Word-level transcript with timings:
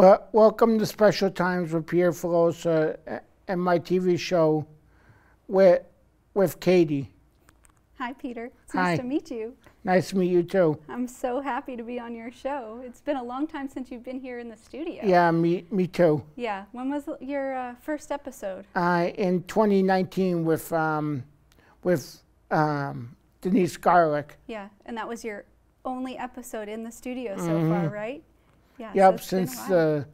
Well, 0.00 0.26
welcome 0.32 0.78
to 0.78 0.86
Special 0.86 1.30
Times 1.30 1.74
with 1.74 1.86
Peter 1.86 2.10
Filosa 2.10 3.20
and 3.46 3.60
my 3.60 3.78
TV 3.78 4.18
show 4.18 4.66
with 5.46 5.82
with 6.32 6.58
Katie. 6.58 7.12
Hi, 7.98 8.14
Peter. 8.14 8.50
It's 8.64 8.72
Hi. 8.72 8.92
nice 8.92 8.98
to 9.00 9.04
meet 9.04 9.30
you. 9.30 9.54
Nice 9.84 10.08
to 10.08 10.16
meet 10.16 10.30
you 10.30 10.42
too. 10.42 10.78
I'm 10.88 11.06
so 11.06 11.42
happy 11.42 11.76
to 11.76 11.82
be 11.82 12.00
on 12.00 12.14
your 12.14 12.30
show. 12.30 12.80
It's 12.82 13.02
been 13.02 13.18
a 13.18 13.22
long 13.22 13.46
time 13.46 13.68
since 13.68 13.90
you've 13.90 14.02
been 14.02 14.18
here 14.18 14.38
in 14.38 14.48
the 14.48 14.56
studio. 14.56 15.02
Yeah, 15.04 15.30
me 15.32 15.66
me 15.70 15.86
too. 15.86 16.24
Yeah. 16.34 16.64
When 16.72 16.88
was 16.88 17.06
your 17.20 17.54
uh, 17.54 17.74
first 17.82 18.10
episode? 18.10 18.64
Uh, 18.74 19.10
in 19.16 19.42
2019 19.42 20.46
with 20.46 20.72
um, 20.72 21.24
with 21.84 22.22
um, 22.50 23.14
Denise 23.42 23.76
Garlick. 23.76 24.38
Yeah. 24.46 24.70
And 24.86 24.96
that 24.96 25.06
was 25.06 25.22
your 25.22 25.44
only 25.84 26.16
episode 26.16 26.70
in 26.70 26.84
the 26.84 26.90
studio 26.90 27.36
so 27.36 27.68
far, 27.68 27.90
right? 27.90 28.22
Yeah. 28.80 28.92
Yep, 28.94 29.14
a 29.20 29.22
since 29.22 29.70
uh, 29.70 30.04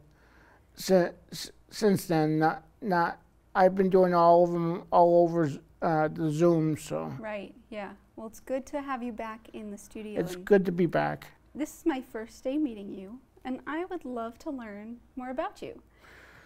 since 0.75 1.51
since 1.69 2.05
then, 2.05 2.37
not 2.39 2.63
not 2.81 3.19
I've 3.55 3.75
been 3.75 3.89
doing 3.89 4.13
all 4.13 4.43
of 4.43 4.51
them 4.51 4.83
all 4.91 5.23
over 5.23 5.49
uh, 5.81 6.07
the 6.09 6.29
Zoom, 6.29 6.77
so 6.77 7.11
Right. 7.19 7.55
Yeah. 7.69 7.91
Well, 8.15 8.27
it's 8.27 8.39
good 8.39 8.65
to 8.67 8.81
have 8.81 9.01
you 9.03 9.11
back 9.13 9.47
in 9.53 9.71
the 9.71 9.77
studio. 9.77 10.19
it's 10.19 10.35
good 10.35 10.65
to 10.65 10.71
be 10.71 10.85
back. 10.85 11.27
This 11.55 11.69
is 11.79 11.85
my 11.85 12.01
first 12.01 12.43
day 12.43 12.57
meeting 12.57 12.93
you, 12.93 13.19
and 13.45 13.61
I 13.67 13.85
would 13.85 14.03
love 14.05 14.37
to 14.39 14.49
learn 14.51 14.97
more 15.15 15.29
about 15.29 15.61
you. 15.61 15.81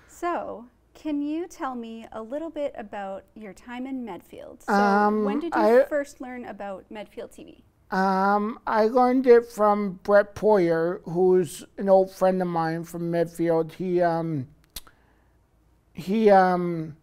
So, 0.07 0.65
can 0.93 1.21
you 1.21 1.47
tell 1.47 1.73
me 1.75 2.05
a 2.11 2.21
little 2.21 2.49
bit 2.49 2.73
about 2.77 3.23
your 3.35 3.53
time 3.53 3.87
in 3.87 4.03
Medfield? 4.05 4.63
So, 4.63 4.73
Um, 4.73 5.23
when 5.25 5.39
did 5.39 5.55
you 5.55 5.61
I- 5.61 5.85
first 5.85 6.19
learn 6.21 6.45
about 6.45 6.85
Medfield 6.91 7.31
TV? 7.31 7.63
Um, 7.91 8.57
I 8.65 8.85
learned 8.85 9.27
it 9.27 9.51
from 9.51 9.99
Brett 10.03 10.33
Poyer, 10.33 11.01
who's 11.03 11.65
an 11.77 11.89
old 11.89 12.09
friend 12.09 12.41
of 12.41 12.47
mine 12.47 12.85
from 12.85 13.11
Medfield. 13.11 13.73
He 13.73 14.01
um, 14.01 14.47
he 15.93 16.29
um, 16.29 16.95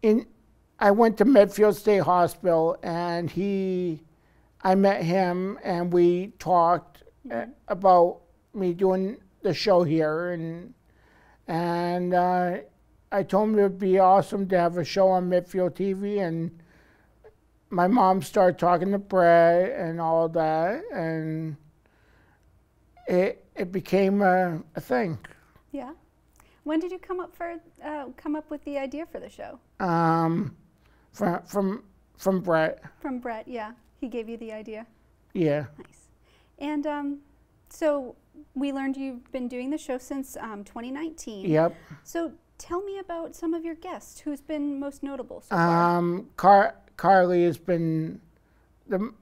in 0.00 0.26
I 0.78 0.92
went 0.92 1.18
to 1.18 1.26
Medfield 1.26 1.76
State 1.76 2.02
Hospital, 2.02 2.78
and 2.82 3.30
he 3.30 4.02
I 4.62 4.74
met 4.74 5.02
him, 5.02 5.58
and 5.62 5.92
we 5.92 6.28
talked 6.38 7.02
uh, 7.30 7.44
about 7.68 8.20
me 8.54 8.72
doing 8.72 9.18
the 9.42 9.52
show 9.52 9.82
here, 9.82 10.30
and 10.30 10.72
and 11.48 12.14
uh, 12.14 12.56
I 13.12 13.22
told 13.24 13.50
him 13.50 13.58
it 13.58 13.62
would 13.62 13.78
be 13.78 13.98
awesome 13.98 14.48
to 14.48 14.58
have 14.58 14.78
a 14.78 14.84
show 14.84 15.08
on 15.08 15.28
Medfield 15.28 15.74
TV, 15.74 16.26
and 16.26 16.59
my 17.70 17.86
mom 17.86 18.22
started 18.22 18.58
talking 18.58 18.90
to 18.92 18.98
Brett 18.98 19.78
and 19.78 20.00
all 20.00 20.28
that, 20.30 20.82
and 20.92 21.56
it 23.06 23.44
it 23.56 23.72
became 23.72 24.22
a, 24.22 24.62
a 24.76 24.80
thing. 24.80 25.18
Yeah. 25.72 25.92
When 26.64 26.78
did 26.80 26.92
you 26.92 26.98
come 26.98 27.20
up 27.20 27.34
for 27.34 27.54
uh, 27.84 28.06
come 28.16 28.36
up 28.36 28.50
with 28.50 28.62
the 28.64 28.78
idea 28.78 29.06
for 29.06 29.18
the 29.20 29.28
show? 29.30 29.58
Um, 29.78 30.54
from 31.12 31.42
from 31.44 31.84
from 32.16 32.40
Brett, 32.40 32.82
From 33.00 33.18
Brett, 33.18 33.48
yeah. 33.48 33.72
He 33.98 34.08
gave 34.08 34.28
you 34.28 34.36
the 34.36 34.52
idea. 34.52 34.86
yeah. 35.32 35.66
Nice. 35.78 36.08
And 36.58 36.86
um, 36.86 37.18
so 37.70 38.14
we 38.54 38.72
learned 38.72 38.96
you've 38.96 39.30
been 39.32 39.48
doing 39.48 39.70
the 39.70 39.78
show 39.78 39.96
since 39.96 40.36
um, 40.36 40.62
2019. 40.64 41.48
Yep. 41.48 41.74
So 42.04 42.32
tell 42.58 42.82
me 42.82 42.98
about 42.98 43.34
some 43.34 43.54
of 43.54 43.64
your 43.64 43.74
guests. 43.76 44.20
Who's 44.20 44.40
been 44.42 44.78
most 44.78 45.02
notable 45.02 45.40
so 45.40 45.48
far? 45.56 45.96
Um, 45.98 46.28
Car- 46.36 46.74
Carly 47.00 47.44
has 47.44 47.56
been 47.56 48.20
the 48.86 49.14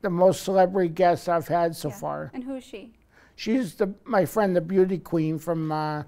the 0.00 0.08
most 0.08 0.42
celebrity 0.42 0.88
guest 0.88 1.28
I've 1.28 1.48
had 1.48 1.76
so 1.76 1.90
Yeah. 1.90 1.94
far. 1.96 2.30
And 2.32 2.42
who 2.42 2.54
is 2.54 2.64
she? 2.64 2.94
She's 3.36 3.74
the 3.74 3.92
my 4.04 4.24
friend, 4.24 4.56
the 4.56 4.62
beauty 4.62 4.96
queen 4.96 5.38
from 5.38 5.70
uh, 5.70 6.04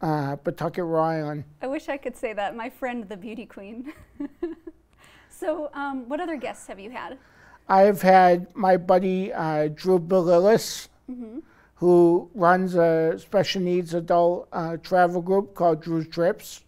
uh, 0.00 0.34
Pawtucket, 0.34 0.84
Rhode 0.84 1.00
Island. 1.00 1.44
I 1.62 1.68
wish 1.68 1.88
I 1.88 1.96
could 1.96 2.16
say 2.16 2.32
that. 2.32 2.56
My 2.56 2.68
friend, 2.68 3.08
the 3.08 3.16
beauty 3.16 3.46
queen. 3.46 3.92
so, 5.28 5.70
um, 5.74 6.08
what 6.08 6.18
other 6.18 6.36
guests 6.36 6.66
have 6.66 6.80
you 6.80 6.90
had? 6.90 7.18
I've 7.68 8.02
had 8.02 8.52
my 8.56 8.76
buddy 8.76 9.32
uh, 9.32 9.68
Drew 9.68 10.00
Bilillis, 10.00 10.88
who 11.76 12.28
runs 12.34 12.74
a 12.74 13.16
special 13.16 13.62
needs 13.62 13.94
adult 13.94 14.48
uh, 14.52 14.76
travel 14.78 15.22
group 15.22 15.54
called 15.54 15.80
Drew's 15.82 16.08
Trips, 16.08 16.64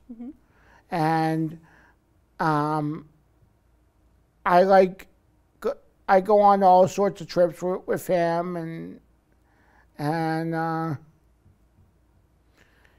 and 0.92 1.58
um, 2.38 3.06
I 4.44 4.62
like 4.62 5.08
I 6.08 6.20
go 6.20 6.40
on 6.40 6.62
all 6.62 6.86
sorts 6.86 7.20
of 7.20 7.28
trips 7.28 7.62
with, 7.62 7.86
with 7.86 8.06
him, 8.06 8.56
and 8.56 9.00
and 9.98 10.54
uh, 10.54 10.94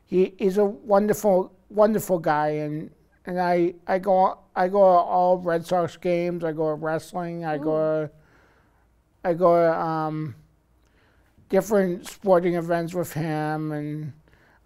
he 0.06 0.34
he's 0.38 0.58
a 0.58 0.66
wonderful 0.66 1.54
wonderful 1.70 2.18
guy, 2.18 2.50
and 2.50 2.90
and 3.26 3.40
I 3.40 3.76
I 3.86 4.00
go 4.00 4.40
I 4.56 4.68
go 4.68 4.80
to 4.80 5.00
all 5.00 5.38
Red 5.38 5.66
Sox 5.66 5.98
games. 5.98 6.44
I 6.44 6.52
go 6.52 6.70
to 6.70 6.76
wrestling. 6.76 7.46
I 7.46 7.58
go 7.58 8.08
to, 8.08 8.12
I 9.24 9.34
go 9.34 9.56
to 9.56 9.80
um, 9.80 10.36
different 11.50 12.08
sporting 12.08 12.56
events 12.56 12.96
with 12.96 13.14
him, 13.14 13.72
and 13.72 14.14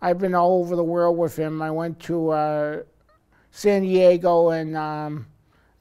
I've 0.02 0.18
been 0.18 0.36
all 0.36 0.62
over 0.62 0.78
the 0.78 0.84
world 0.84 1.18
with 1.18 1.36
him. 1.38 1.62
I 1.62 1.72
went 1.72 2.00
to 2.02 2.30
uh, 2.30 2.84
San 3.52 3.82
Diego 3.82 4.52
and 4.52 4.78
um, 4.78 5.26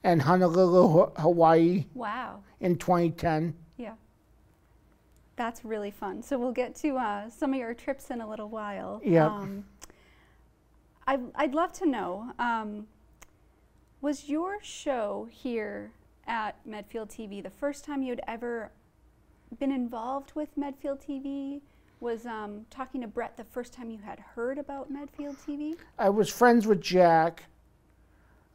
and 0.05 0.23
Honolulu, 0.23 1.11
Hawaii 1.17 1.87
Wow. 1.95 2.41
in 2.61 2.77
2010. 2.77 3.55
Yeah. 3.77 3.95
That's 5.37 5.65
really 5.65 5.91
fun. 5.91 6.23
So, 6.23 6.39
we'll 6.39 6.53
get 6.53 6.75
to 6.77 6.97
uh, 6.97 7.31
some 7.31 7.53
of 7.53 7.59
your 7.59 7.75
trips 7.75 8.11
in 8.11 8.21
a 8.21 8.29
little 8.29 8.49
while. 8.49 9.01
Yep. 9.05 9.31
Um, 9.31 9.65
I, 11.07 11.19
I'd 11.37 11.55
love 11.55 11.73
to 11.75 11.87
know 11.87 12.33
um, 12.39 12.87
was 14.01 14.29
your 14.29 14.59
show 14.63 15.27
here 15.31 15.91
at 16.27 16.55
Medfield 16.67 17.09
TV 17.09 17.43
the 17.43 17.51
first 17.51 17.85
time 17.85 18.03
you'd 18.03 18.21
ever 18.29 18.71
been 19.59 19.73
involved 19.73 20.33
with 20.35 20.51
Medfield 20.57 21.01
TV? 21.01 21.61
Was 22.01 22.27
um, 22.27 22.67
talking 22.71 23.01
to 23.01 23.09
Brett 23.09 23.37
the 23.37 23.43
first 23.45 23.73
time 23.73 23.91
you 23.91 23.99
had 23.99 24.21
heard 24.21 24.59
about 24.59 24.89
Medfield 24.91 25.37
TV? 25.45 25.75
I 25.99 26.11
was 26.11 26.29
friends 26.31 26.65
with 26.67 26.81
Jack, 26.81 27.45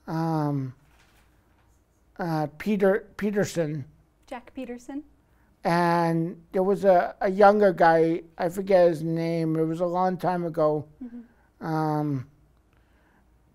um, 0.07 0.73
uh, 2.19 2.47
Peter 2.57 3.07
Peterson, 3.17 3.85
Jack 4.27 4.53
Peterson? 4.53 5.03
and 5.63 6.41
there 6.51 6.63
was 6.63 6.85
a, 6.85 7.15
a 7.21 7.29
younger 7.29 7.71
guy. 7.71 8.21
I 8.37 8.49
forget 8.49 8.87
his 8.87 9.03
name. 9.03 9.55
It 9.55 9.65
was 9.65 9.79
a 9.79 9.85
long 9.85 10.17
time 10.17 10.45
ago. 10.45 10.85
Um, 11.61 12.27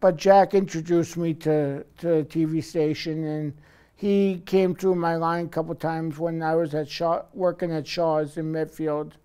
but 0.00 0.16
Jack 0.16 0.54
introduced 0.54 1.16
me 1.16 1.34
to 1.34 1.84
to 1.98 2.06
the 2.06 2.24
TV 2.24 2.62
station, 2.62 3.24
and 3.24 3.52
he 3.96 4.42
came 4.46 4.74
through 4.74 4.94
my 4.94 5.16
line 5.16 5.46
a 5.46 5.48
couple 5.48 5.74
times 5.74 6.18
when 6.18 6.42
I 6.42 6.54
was 6.54 6.74
at 6.74 6.88
Shaw, 6.88 7.22
working 7.34 7.72
at 7.72 7.86
Shaw's 7.86 8.36
in 8.36 8.52
Medfield. 8.52 9.16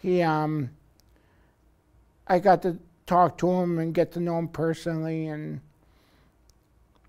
He 0.00 0.22
um, 0.22 0.70
I 2.28 2.38
got 2.38 2.62
to 2.62 2.78
talk 3.06 3.38
to 3.38 3.50
him 3.50 3.78
and 3.78 3.92
get 3.92 4.12
to 4.12 4.20
know 4.20 4.38
him 4.38 4.48
personally, 4.48 5.26
and 5.26 5.60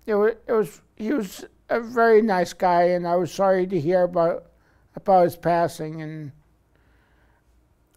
it 0.06 0.14
was, 0.14 0.34
it 0.46 0.52
was 0.52 0.80
he 0.96 1.12
was 1.12 1.44
a 1.72 1.80
very 1.80 2.22
nice 2.22 2.52
guy, 2.52 2.82
and 2.94 3.06
I 3.06 3.16
was 3.16 3.32
sorry 3.32 3.66
to 3.66 3.80
hear 3.80 4.02
about 4.02 4.46
about 4.94 5.24
his 5.24 5.36
passing, 5.36 6.02
and 6.02 6.32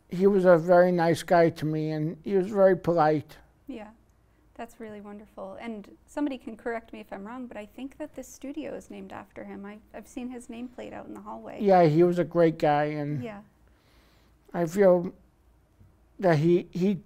he 0.09 0.27
was 0.27 0.45
a 0.45 0.57
very 0.57 0.91
nice 0.91 1.23
guy 1.23 1.49
to 1.49 1.65
me, 1.65 1.91
and 1.91 2.17
he 2.23 2.35
was 2.37 2.47
very 2.47 2.77
polite. 2.77 3.37
Yeah, 3.67 3.89
that's 4.55 4.79
really 4.79 5.01
wonderful. 5.01 5.57
And 5.59 5.89
somebody 6.05 6.37
can 6.37 6.55
correct 6.55 6.93
me 6.93 7.01
if 7.01 7.11
I'm 7.11 7.25
wrong, 7.25 7.47
but 7.47 7.57
I 7.57 7.65
think 7.65 7.97
that 7.97 8.15
this 8.15 8.27
studio 8.27 8.73
is 8.73 8.89
named 8.89 9.11
after 9.11 9.43
him. 9.43 9.65
I, 9.65 9.77
I've 9.93 10.07
seen 10.07 10.29
his 10.29 10.49
name 10.49 10.69
played 10.69 10.93
out 10.93 11.05
in 11.07 11.13
the 11.13 11.19
hallway. 11.21 11.57
Yeah, 11.61 11.83
he 11.83 12.03
was 12.03 12.17
a 12.17 12.23
great 12.23 12.57
guy, 12.57 12.85
and 12.85 13.21
Yeah. 13.21 13.39
I 14.53 14.65
feel 14.65 15.13
that 16.19 16.37
he 16.37 16.67
he 16.71 16.99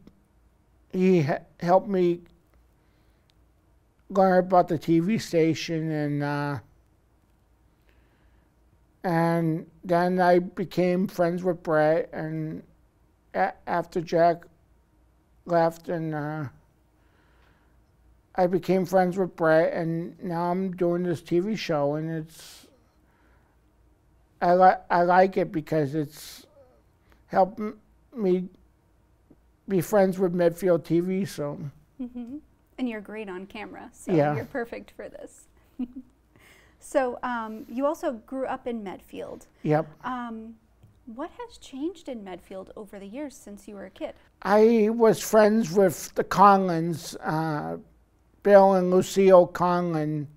he 0.93 1.23
ha- 1.23 1.39
helped 1.59 1.87
me 1.87 2.21
learn 4.09 4.39
about 4.39 4.67
the 4.67 4.77
TV 4.79 5.21
station, 5.21 5.91
and 5.91 6.23
uh, 6.23 6.59
and 9.03 9.67
then 9.83 10.19
I 10.19 10.39
became 10.39 11.07
friends 11.07 11.43
with 11.43 11.63
Brett, 11.63 12.09
and 12.11 12.63
after 13.33 14.01
Jack 14.01 14.43
left, 15.45 15.89
and 15.89 16.13
uh, 16.13 16.45
I 18.35 18.47
became 18.47 18.85
friends 18.85 19.17
with 19.17 19.35
Brett, 19.35 19.73
and 19.73 20.21
now 20.23 20.51
I'm 20.51 20.71
doing 20.75 21.03
this 21.03 21.21
TV 21.21 21.57
show, 21.57 21.95
and 21.95 22.09
it's 22.09 22.67
I 24.41 24.53
like 24.53 24.81
I 24.89 25.03
like 25.03 25.37
it 25.37 25.51
because 25.51 25.95
it's 25.95 26.45
helped 27.27 27.59
me 28.15 28.49
be 29.67 29.81
friends 29.81 30.17
with 30.17 30.33
Medfield 30.33 30.83
TV. 30.83 31.27
So 31.27 31.59
hmm 31.97 32.37
And 32.79 32.87
you're 32.89 33.01
great 33.01 33.29
on 33.29 33.45
camera, 33.45 33.89
so 33.91 34.13
Yeah. 34.13 34.35
you're 34.35 34.45
perfect 34.45 34.91
for 34.91 35.09
this. 35.09 35.47
so 36.79 37.19
um, 37.23 37.65
you 37.67 37.85
also 37.85 38.13
grew 38.25 38.45
up 38.45 38.65
in 38.67 38.83
Medfield. 38.83 39.45
yep. 39.63 39.85
Um, 40.03 40.55
What 41.13 41.29
has 41.31 41.57
changed 41.57 42.07
in 42.07 42.23
Medfield 42.23 42.71
over 42.77 42.97
the 42.99 43.05
years 43.05 43.35
since 43.35 43.67
you 43.67 43.75
were 43.75 43.85
a 43.85 43.89
kid? 43.89 44.13
I 44.43 44.89
was 44.93 45.19
friends 45.19 45.71
with 45.73 46.13
the 46.15 46.23
Conlins, 46.23 47.15
uh, 47.21 47.77
Bill 48.43 48.73
and 48.75 48.91
Lucille 48.91 49.47
Conlin, 49.47 50.27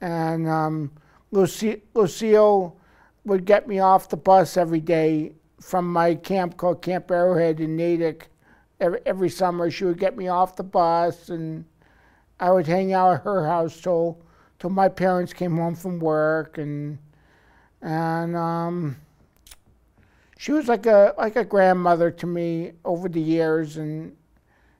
and 0.00 0.48
um, 0.48 0.92
Luci- 1.32 1.80
Lucille 1.94 2.76
would 3.24 3.44
get 3.44 3.66
me 3.66 3.80
off 3.80 4.08
the 4.10 4.16
bus 4.16 4.56
every 4.56 4.80
day 4.80 5.32
from 5.60 5.92
my 5.92 6.14
camp 6.14 6.56
called 6.56 6.82
Camp 6.82 7.10
Arrowhead 7.10 7.58
in 7.60 7.74
Natick. 7.76 8.28
Every, 8.78 9.00
every 9.06 9.28
summer, 9.28 9.70
she 9.70 9.84
would 9.86 9.98
get 9.98 10.16
me 10.16 10.28
off 10.28 10.54
the 10.56 10.62
bus, 10.62 11.28
and 11.30 11.64
I 12.40 12.50
would 12.50 12.66
hang 12.66 12.92
out 12.92 13.12
at 13.16 13.22
her 13.24 13.46
house 13.46 13.80
till 13.80 14.18
till 14.58 14.70
my 14.70 14.88
parents 14.88 15.32
came 15.32 15.56
home 15.56 15.74
from 15.74 15.98
work, 16.00 16.58
and 16.58 16.98
and 17.82 18.34
um, 18.34 18.96
she 20.38 20.52
was 20.52 20.66
like 20.68 20.86
a 20.86 21.14
like 21.18 21.36
a 21.36 21.44
grandmother 21.44 22.10
to 22.10 22.26
me 22.26 22.72
over 22.84 23.08
the 23.08 23.20
years, 23.20 23.76
and 23.76 24.16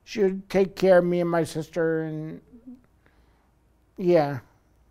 she 0.04 0.22
would 0.22 0.48
take 0.48 0.74
care 0.74 0.98
of 0.98 1.04
me 1.04 1.20
and 1.20 1.30
my 1.30 1.44
sister, 1.44 2.02
and 2.04 2.40
yeah, 3.98 4.38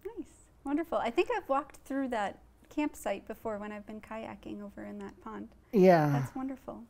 Nice. 0.05 0.25
Wonderful. 0.63 0.99
I 0.99 1.09
think 1.09 1.29
I've 1.35 1.49
walked 1.49 1.77
through 1.85 2.09
that 2.09 2.37
campsite 2.69 3.27
before 3.27 3.57
when 3.57 3.71
I've 3.71 3.87
been 3.87 3.99
kayaking 3.99 4.61
over 4.63 4.83
in 4.85 4.99
that 4.99 5.19
pond. 5.23 5.49
yeah. 5.73 6.09
That's 6.11 6.35
wonderful. 6.35 6.83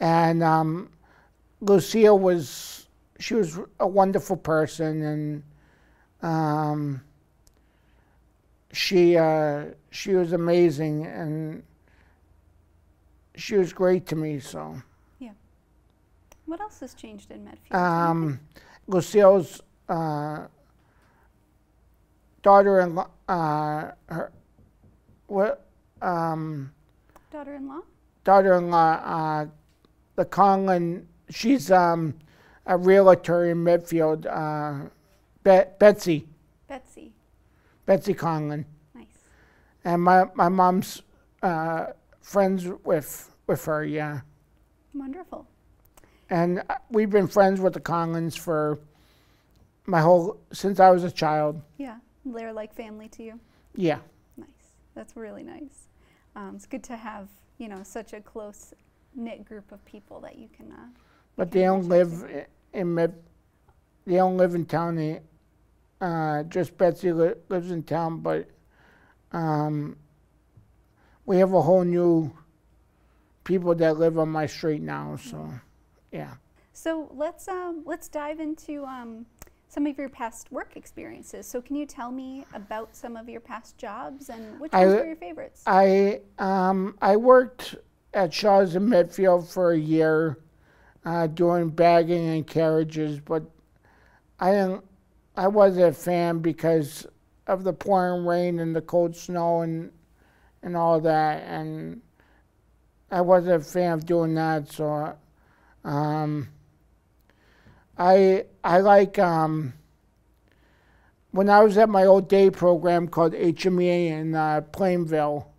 and 0.00 0.42
um, 0.42 0.90
Lucille 1.60 2.18
was 2.18 2.88
she 3.18 3.34
was 3.34 3.58
a 3.80 3.86
wonderful 3.86 4.36
person, 4.36 5.02
and 5.02 5.42
um, 6.22 7.00
she 8.72 9.16
uh, 9.16 9.66
she 9.90 10.14
was 10.14 10.32
amazing, 10.32 11.06
and 11.06 11.62
she 13.34 13.56
was 13.56 13.72
great 13.72 14.06
to 14.06 14.16
me. 14.16 14.40
So 14.40 14.80
yeah. 15.18 15.30
What 16.46 16.60
else 16.60 16.80
has 16.80 16.94
changed 16.94 17.30
in 17.30 17.44
Medfield? 17.44 17.80
um, 17.80 18.40
Lucille's 18.88 19.60
uh, 19.88 20.46
daughter-in-law, 22.42 23.08
uh, 23.28 23.90
her 24.08 24.32
what 25.28 25.66
um, 26.02 26.72
Daughter-in-law? 27.30 27.80
daughter-in-law, 28.24 28.92
uh, 29.04 29.46
the 30.16 30.24
Conlin, 30.24 31.06
she's 31.30 31.70
um, 31.70 32.14
a 32.66 32.76
realtor 32.76 33.46
in 33.50 33.62
Medfield, 33.62 34.26
uh, 34.26 34.74
Be- 35.44 35.62
Betsy, 35.78 36.26
Betsy. 36.68 37.12
Betsy 37.86 38.14
Conlin. 38.14 38.64
Nice. 38.94 39.06
And 39.84 40.02
my, 40.02 40.24
my 40.34 40.48
mom's 40.48 41.02
uh, 41.42 41.86
friends 42.20 42.66
with, 42.84 43.34
with 43.46 43.64
her, 43.64 43.84
yeah. 43.84 44.20
Wonderful. 44.94 45.46
And 46.30 46.62
uh, 46.70 46.76
we've 46.90 47.10
been 47.10 47.26
friends 47.28 47.60
with 47.60 47.72
the 47.74 47.80
Conlins 47.80 48.38
for 48.38 48.78
my 49.86 50.00
whole, 50.00 50.38
since 50.52 50.78
I 50.80 50.90
was 50.90 51.04
a 51.04 51.10
child, 51.10 51.60
Yeah. 51.78 51.96
They're 52.24 52.52
like 52.52 52.72
family 52.72 53.08
to 53.08 53.22
you. 53.24 53.40
yeah. 53.74 53.98
Nice. 54.36 54.48
That's 54.94 55.16
really 55.16 55.42
nice. 55.42 55.88
Um, 56.36 56.52
it's 56.54 56.66
good 56.66 56.84
to 56.84 56.96
have, 56.96 57.26
you 57.58 57.66
know, 57.68 57.82
such 57.82 58.12
a 58.12 58.20
close 58.20 58.72
knit 59.16 59.44
group 59.44 59.72
of 59.72 59.84
people 59.84 60.20
that 60.20 60.38
you 60.38 60.48
can. 60.56 60.70
Uh, 60.70 60.86
But 61.36 61.50
they 61.50 61.62
don't 61.62 61.88
live 61.88 62.24
i- 62.24 62.46
in 62.72 62.94
Med, 62.94 63.14
they 64.06 64.16
don't 64.16 64.36
live 64.36 64.54
in 64.54 64.66
town, 64.66 64.96
they, 64.96 65.20
uh, 66.00 66.42
just 66.44 66.76
Betsy 66.76 67.12
li- 67.12 67.34
lives 67.48 67.70
in 67.70 67.82
town, 67.82 68.18
but, 68.20 68.48
um, 69.32 69.96
we 71.24 71.38
have 71.38 71.52
a 71.54 71.62
whole 71.62 71.84
new 71.84 72.32
people 73.44 73.74
that 73.76 73.96
live 73.98 74.18
on 74.18 74.28
my 74.28 74.46
street 74.46 74.82
now, 74.82 75.16
so, 75.16 75.48
yeah. 76.10 76.34
so 76.72 77.08
let's 77.14 77.48
um, 77.48 77.82
let's 77.86 78.08
dive 78.08 78.40
into 78.40 78.84
um, 78.84 79.24
some 79.68 79.86
of 79.86 79.96
your 79.98 80.08
past 80.08 80.50
work 80.52 80.76
experiences. 80.76 81.46
So 81.46 81.62
can 81.62 81.76
you 81.76 81.86
tell 81.86 82.10
me 82.12 82.44
about 82.52 82.94
some 82.94 83.16
of 83.16 83.28
your 83.28 83.40
past 83.40 83.78
jobs 83.78 84.28
and 84.28 84.60
which 84.60 84.72
I- 84.74 84.86
ones 84.86 85.00
were 85.00 85.06
your 85.06 85.16
favorites? 85.16 85.62
I, 85.66 86.20
um, 86.38 86.96
I 87.00 87.16
worked 87.16 87.76
at 88.14 88.34
Shaw's 88.34 88.74
in 88.76 88.88
Medfield 88.88 89.48
for 89.48 89.72
a 89.72 89.78
year, 89.78 90.38
uh, 91.04 91.26
doing 91.26 91.70
bagging 91.70 92.28
and 92.28 92.46
carriages, 92.46 93.20
but 93.20 93.42
I 94.38 94.52
didn't, 94.52 94.84
I 95.36 95.48
wasn't 95.48 95.86
a 95.86 95.92
fan 95.92 96.38
because 96.38 97.06
of 97.46 97.64
the 97.64 97.72
pouring 97.72 98.24
rain 98.26 98.60
and 98.60 98.74
the 98.74 98.82
cold 98.82 99.16
snow 99.16 99.62
and, 99.62 99.90
and 100.62 100.76
all 100.76 101.00
that, 101.00 101.42
and 101.42 102.00
I 103.10 103.20
wasn't 103.20 103.62
a 103.62 103.64
fan 103.64 103.92
of 103.92 104.06
doing 104.06 104.34
that, 104.34 104.70
so, 104.70 105.16
um, 105.84 106.48
I, 107.98 108.44
I 108.62 108.78
like, 108.78 109.18
um, 109.18 109.74
when 111.32 111.48
I 111.48 111.62
was 111.62 111.78
at 111.78 111.88
my 111.88 112.04
old 112.04 112.28
day 112.28 112.50
program 112.50 113.08
called 113.08 113.32
HME 113.32 114.08
in 114.08 114.34
uh, 114.34 114.60
Plainville, 114.72 115.51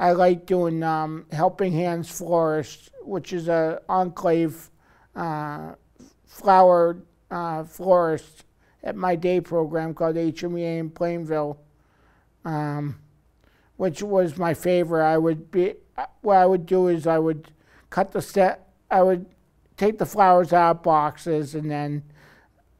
I 0.00 0.12
like 0.12 0.46
doing 0.46 0.82
um, 0.82 1.26
Helping 1.30 1.72
Hands 1.74 2.08
Florist, 2.08 2.88
which 3.02 3.34
is 3.34 3.48
a 3.48 3.82
enclave 3.86 4.70
uh, 5.14 5.74
flower 6.26 7.02
uh, 7.30 7.64
florist 7.64 8.44
at 8.82 8.96
my 8.96 9.14
day 9.14 9.42
program 9.42 9.92
called 9.92 10.16
HME 10.16 10.78
in 10.78 10.88
Plainville, 10.88 11.60
um, 12.46 12.98
which 13.76 14.02
was 14.02 14.38
my 14.38 14.54
favorite. 14.54 15.04
I 15.04 15.18
would 15.18 15.50
be 15.50 15.74
what 16.22 16.38
I 16.38 16.46
would 16.46 16.64
do 16.64 16.88
is 16.88 17.06
I 17.06 17.18
would 17.18 17.50
cut 17.90 18.12
the 18.12 18.22
set. 18.22 18.70
I 18.90 19.02
would 19.02 19.26
take 19.76 19.98
the 19.98 20.06
flowers 20.06 20.54
out 20.54 20.76
of 20.76 20.82
boxes 20.82 21.54
and 21.54 21.70
then 21.70 22.02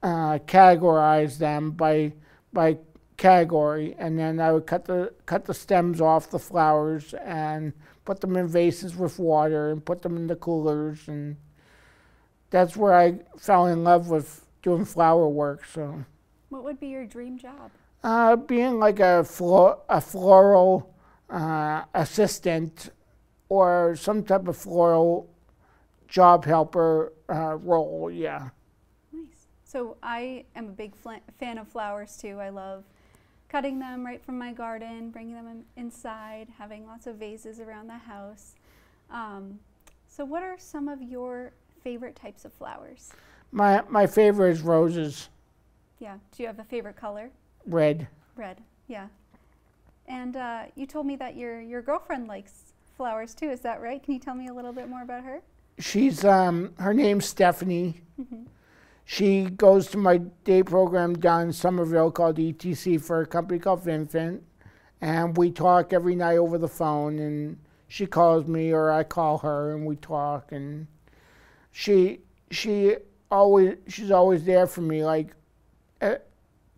uh, 0.02 0.38
categorize 0.46 1.36
them 1.36 1.72
by 1.72 2.14
by 2.50 2.78
category, 3.20 3.94
and 3.98 4.18
then 4.18 4.40
I 4.40 4.50
would 4.50 4.66
cut 4.66 4.86
the 4.86 5.12
cut 5.26 5.44
the 5.44 5.54
stems 5.54 6.00
off 6.00 6.30
the 6.30 6.38
flowers 6.38 7.14
and 7.14 7.72
put 8.04 8.20
them 8.20 8.36
in 8.36 8.48
vases 8.48 8.96
with 8.96 9.18
water 9.18 9.70
and 9.70 9.84
put 9.84 10.02
them 10.02 10.16
in 10.16 10.26
the 10.26 10.36
coolers, 10.36 11.06
and 11.06 11.36
that's 12.50 12.76
where 12.76 12.94
I 12.94 13.20
fell 13.38 13.66
in 13.66 13.84
love 13.84 14.08
with 14.08 14.46
doing 14.62 14.84
flower 14.84 15.28
work. 15.28 15.64
So, 15.66 16.04
what 16.48 16.64
would 16.64 16.80
be 16.80 16.88
your 16.88 17.06
dream 17.06 17.38
job? 17.38 17.70
uh, 18.02 18.36
being 18.36 18.78
like 18.78 19.00
a 19.00 19.24
flo- 19.24 19.80
a 19.88 20.00
floral 20.00 20.94
uh, 21.28 21.84
assistant 21.94 22.90
or 23.48 23.96
some 23.96 24.22
type 24.22 24.48
of 24.48 24.56
floral 24.56 25.28
job 26.08 26.44
helper 26.44 27.12
uh, 27.28 27.56
role, 27.56 28.10
yeah. 28.10 28.48
Nice. 29.12 29.46
So 29.64 29.96
I 30.02 30.44
am 30.56 30.68
a 30.68 30.72
big 30.72 30.92
fan 31.38 31.58
of 31.58 31.68
flowers 31.68 32.16
too. 32.16 32.40
I 32.40 32.48
love 32.48 32.84
cutting 33.50 33.78
them 33.78 34.06
right 34.06 34.22
from 34.24 34.38
my 34.38 34.52
garden, 34.52 35.10
bringing 35.10 35.34
them 35.34 35.48
in- 35.48 35.64
inside, 35.76 36.48
having 36.58 36.86
lots 36.86 37.06
of 37.06 37.16
vases 37.16 37.58
around 37.60 37.88
the 37.88 37.98
house. 37.98 38.54
Um, 39.10 39.58
so, 40.08 40.24
what 40.24 40.42
are 40.42 40.56
some 40.58 40.88
of 40.88 41.02
your 41.02 41.52
favorite 41.82 42.16
types 42.16 42.44
of 42.44 42.52
flowers? 42.52 43.10
My 43.52 43.82
my 43.88 44.06
favorite 44.06 44.50
is 44.50 44.62
roses, 44.62 45.28
Yeah. 45.98 46.18
Do 46.32 46.42
you 46.42 46.46
have 46.46 46.58
a 46.58 46.64
favorite 46.64 46.96
color? 46.96 47.30
red. 47.66 48.06
Red. 48.36 48.58
Yeah. 48.88 49.08
And 50.06 50.36
uh, 50.36 50.62
you 50.76 50.86
told 50.86 51.06
me 51.06 51.16
that 51.16 51.36
your 51.36 51.60
your 51.60 51.82
girlfriend 51.82 52.26
likes 52.28 52.72
flowers 52.96 53.34
too. 53.34 53.50
Is 53.50 53.60
that 53.60 53.80
right? 53.80 54.02
Can 54.02 54.14
you 54.14 54.20
tell 54.20 54.34
me 54.34 54.48
a 54.48 54.52
little 54.54 54.72
bit 54.72 54.88
more 54.88 55.02
about 55.02 55.24
her? 55.24 55.40
She's 55.78 56.24
um 56.24 56.72
her 56.78 56.94
name's 56.94 57.24
Stephanie. 57.26 58.00
Mhm. 58.20 58.46
She 59.10 59.42
goes 59.42 59.88
to 59.88 59.98
my 59.98 60.18
day 60.44 60.62
program 60.62 61.14
down 61.14 61.48
in 61.48 61.52
Somerville 61.52 62.12
called 62.12 62.36
ETC 62.36 63.02
for 63.02 63.22
a 63.22 63.26
company 63.26 63.58
called 63.58 63.82
Vinfen, 63.82 64.38
and 65.00 65.36
we 65.36 65.50
talk 65.50 65.92
every 65.92 66.14
night 66.14 66.36
over 66.36 66.58
the 66.58 66.68
phone. 66.68 67.18
And 67.18 67.58
she 67.88 68.06
calls 68.06 68.46
me 68.46 68.70
or 68.70 68.92
I 68.92 69.02
call 69.02 69.38
her, 69.38 69.74
and 69.74 69.84
we 69.84 69.96
talk. 69.96 70.52
And 70.52 70.86
she 71.72 72.20
she 72.52 72.98
always 73.32 73.78
she's 73.88 74.12
always 74.12 74.44
there 74.44 74.68
for 74.68 74.82
me, 74.82 75.04
like 75.04 75.34
uh, 76.00 76.14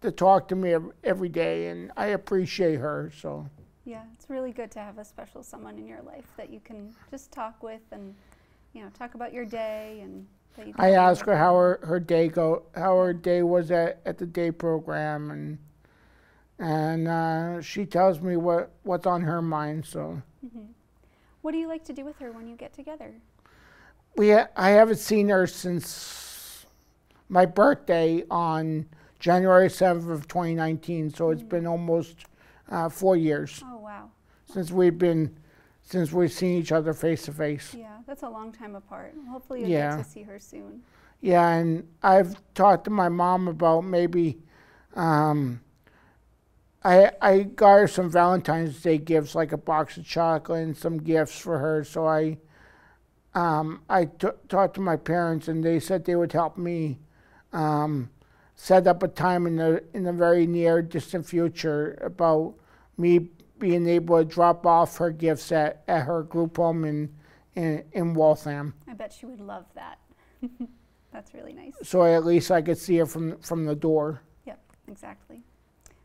to 0.01 0.11
talk 0.11 0.49
to 0.49 0.57
me 0.57 0.75
every 1.05 1.29
day, 1.29 1.69
and 1.69 1.93
I 1.99 2.07
appreciate 2.07 2.77
her. 2.77 3.13
So 3.15 3.47
Yeah, 3.85 4.05
it's 4.15 4.31
really 4.31 4.53
good 4.53 4.71
to 4.71 4.79
have 4.79 4.97
a 4.97 5.05
special 5.05 5.43
someone 5.43 5.77
in 5.77 5.87
your 5.87 6.01
life 6.01 6.33
that 6.39 6.49
you 6.49 6.61
can 6.61 6.95
just 7.11 7.31
talk 7.31 7.63
with 7.63 7.83
and 7.91 8.15
you 8.73 8.81
know 8.83 8.89
talk 8.99 9.17
about 9.17 9.35
your 9.35 9.45
day 9.45 10.01
and. 10.03 10.27
I 10.77 10.91
asked 10.93 11.27
her 11.27 11.37
how 11.37 11.55
her, 11.57 11.81
her 11.83 11.99
day 12.01 12.29
go 12.29 12.65
how 12.75 12.99
her 12.99 13.13
day 13.13 13.43
was 13.43 13.71
at, 13.71 14.01
at 14.05 14.19
the 14.19 14.27
day 14.27 14.51
program 14.51 15.31
and 15.31 15.59
and 16.59 17.09
uh, 17.09 17.61
she 17.61 17.85
tells 17.87 18.21
me 18.21 18.37
what 18.37 18.71
what's 18.83 19.07
on 19.07 19.23
her 19.23 19.43
mind. 19.43 19.87
So 19.87 20.23
Mhm. 20.45 20.67
What 21.41 21.53
do 21.53 21.59
you 21.59 21.67
like 21.67 21.85
to 21.85 21.93
do 21.93 22.05
with 22.05 22.19
her 22.19 22.31
when 22.33 22.47
you 22.47 22.57
get 22.57 22.73
together? 22.73 23.13
we 24.17 24.31
ha- 24.31 24.49
I 24.57 24.71
haven't 24.71 24.99
seen 24.99 25.29
her 25.31 25.47
since 25.47 26.67
my 27.29 27.47
birthday 27.47 28.23
on 28.31 28.87
January 29.19 29.71
seventh 29.71 30.09
of 30.09 30.29
twenty 30.29 30.55
nineteen. 30.55 31.11
So 31.11 31.31
it's 31.31 31.43
Mm. 31.43 31.49
been 31.49 31.67
almost 31.67 32.27
uh, 32.71 32.89
four 32.89 33.17
years 33.17 33.63
Oh 33.67 33.79
wow, 33.79 34.11
since 34.47 34.71
we've 34.71 34.99
been 34.99 35.35
since 35.93 36.11
we've 36.11 36.33
seen 36.33 36.59
each 36.59 36.73
other 36.73 36.95
face 36.95 37.23
to 37.27 37.33
face. 37.33 37.75
Yeah, 37.75 37.99
that's 38.07 38.23
a 38.23 38.29
long 38.29 38.51
time 38.51 38.75
apart. 38.75 39.15
Hopefully 39.29 39.61
you'll 39.61 39.69
Yeah. 39.69 39.97
get 39.99 40.05
to 40.05 40.11
see 40.11 40.23
her 40.23 40.39
soon. 40.39 40.83
Yeah, 41.21 41.47
and 41.51 41.87
I've 42.03 42.35
talked 42.55 42.85
to 42.85 42.91
my 42.91 43.11
mom 43.11 43.47
about 43.47 43.83
maybe. 43.85 44.41
Um, 44.97 45.61
I 46.83 47.13
I 47.21 47.43
got 47.43 47.77
her 47.81 47.87
some 47.89 48.11
Valentine's 48.11 48.81
Day 48.83 48.97
gifts, 48.99 49.35
like 49.35 49.53
a 49.53 49.57
box 49.59 49.99
of 49.99 50.05
chocolate 50.05 50.65
and 50.65 50.77
some 50.77 50.97
gifts 50.99 51.39
for 51.39 51.59
her. 51.59 51.85
So 51.85 52.07
I, 52.07 52.39
um, 53.35 53.83
I 53.89 54.07
t- 54.07 54.29
talked 54.49 54.75
to 54.77 54.81
my 54.81 54.97
parents, 54.97 55.47
and 55.47 55.63
they 55.63 55.79
said 55.79 56.05
they 56.07 56.17
would 56.17 56.33
help 56.33 56.57
me 56.57 56.99
um, 57.53 58.11
set 58.57 58.87
up 58.87 59.03
a 59.03 59.09
time 59.09 59.47
in 59.47 59.57
the 59.57 59.85
in 59.93 60.05
the 60.05 60.13
very 60.13 60.47
near 60.47 60.81
distant 60.83 61.27
future 61.27 61.99
about 62.01 62.55
me 62.97 63.29
being 63.63 63.87
able 63.87 64.19
to 64.19 64.25
drop 64.25 64.67
off 64.67 64.97
her 64.97 65.13
gifts 65.13 65.53
at, 65.53 65.85
at 65.87 66.03
her 66.03 66.25
group 66.25 66.57
home 66.57 66.85
in 66.85 67.09
in, 67.55 67.85
in 67.93 68.13
Waltham. 68.13 68.75
I 68.89 68.95
bet 68.95 69.13
she 69.13 69.25
would 69.25 69.41
love 69.41 69.67
that. 69.77 70.01
that's 71.13 71.33
really 71.33 71.53
nice. 71.53 71.75
so 71.85 72.03
at 72.03 72.25
least 72.25 72.51
I 72.51 72.61
could 72.61 72.77
see 72.77 72.97
her 72.97 73.07
from 73.07 73.39
from 73.39 73.65
the 73.65 73.77
door. 73.77 74.21
Yep, 74.47 74.59
exactly. 74.89 75.43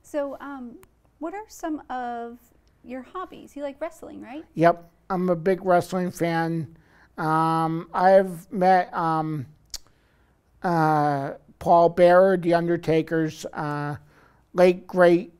So, 0.03 0.37
um, 0.39 0.77
what 1.17 1.33
are 1.33 1.45
some 1.47 1.81
of 1.89 2.37
your 2.83 3.01
hobbies? 3.01 3.55
You 3.55 3.63
like 3.63 3.81
wrestling, 3.81 4.21
right? 4.21 4.45
Yep, 4.53 4.87
I'm 5.09 5.29
a 5.29 5.35
big 5.35 5.65
wrestling 5.65 6.11
fan. 6.11 6.77
Um, 7.17 7.89
I've 7.91 8.51
met 8.53 8.93
um, 8.93 9.47
uh, 10.61 11.31
Paul 11.57 11.89
Bearer, 11.89 12.37
The 12.37 12.53
Undertaker's 12.53 13.47
uh, 13.47 13.95
late 14.53 14.85
great 14.85 15.33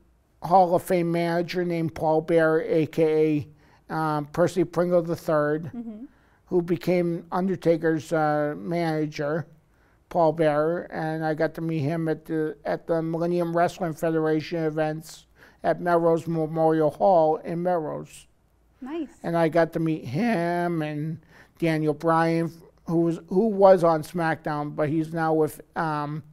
Hall 0.47 0.73
of 0.75 0.81
Fame 0.83 1.11
manager 1.11 1.63
named 1.63 1.93
Paul 1.95 2.21
Bearer, 2.21 2.61
aka 2.61 3.47
um, 3.89 4.25
Percy 4.27 4.63
Pringle 4.63 5.07
III, 5.07 5.15
Mm-hmm. 5.15 6.05
who 6.47 6.61
became 6.61 7.25
Undertaker's 7.31 8.11
uh, 8.11 8.55
manager. 8.57 9.45
Paul 10.09 10.31
Bearer, 10.31 10.83
and 10.91 11.25
I 11.25 11.33
got 11.33 11.53
to 11.55 11.61
meet 11.61 11.79
him 11.81 12.07
at 12.07 12.23
the 12.25 12.55
at 12.63 12.87
the 12.87 13.01
Millennium 13.01 13.55
Wrestling 13.55 13.93
Federation 13.93 14.63
events 14.63 15.25
at 15.63 15.81
Melrose 15.81 16.25
Memorial 16.27 16.91
Hall 16.91 17.35
in 17.37 17.61
Melrose 17.61 18.25
Nice. 18.81 19.09
and 19.23 19.37
I 19.37 19.49
got 19.49 19.73
to 19.73 19.79
meet 19.81 20.05
him 20.05 20.81
and 20.81 21.19
Daniel 21.59 21.93
Bryan, 21.93 22.53
who 22.85 23.01
was 23.01 23.19
who 23.27 23.47
was 23.47 23.83
on 23.83 24.01
SmackDown, 24.01 24.73
but 24.77 24.87
he's 24.87 25.11
now 25.13 25.33
with 25.33 25.59
um, 25.75 26.23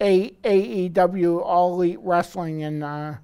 A- 0.00 0.30
AEW 0.42 1.42
All 1.44 1.74
Elite 1.74 1.98
Wrestling 2.00 2.62
and 2.62 2.82
uh, 2.82 3.14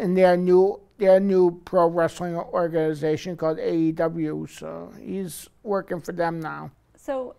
in 0.00 0.14
their 0.14 0.36
new 0.36 0.80
their 0.98 1.20
new 1.20 1.60
pro 1.64 1.88
wrestling 1.88 2.36
organization 2.36 3.36
called 3.36 3.58
AEW. 3.58 4.48
So 4.50 4.92
he's 5.00 5.48
working 5.62 6.00
for 6.00 6.12
them 6.12 6.40
now. 6.40 6.70
So, 6.96 7.34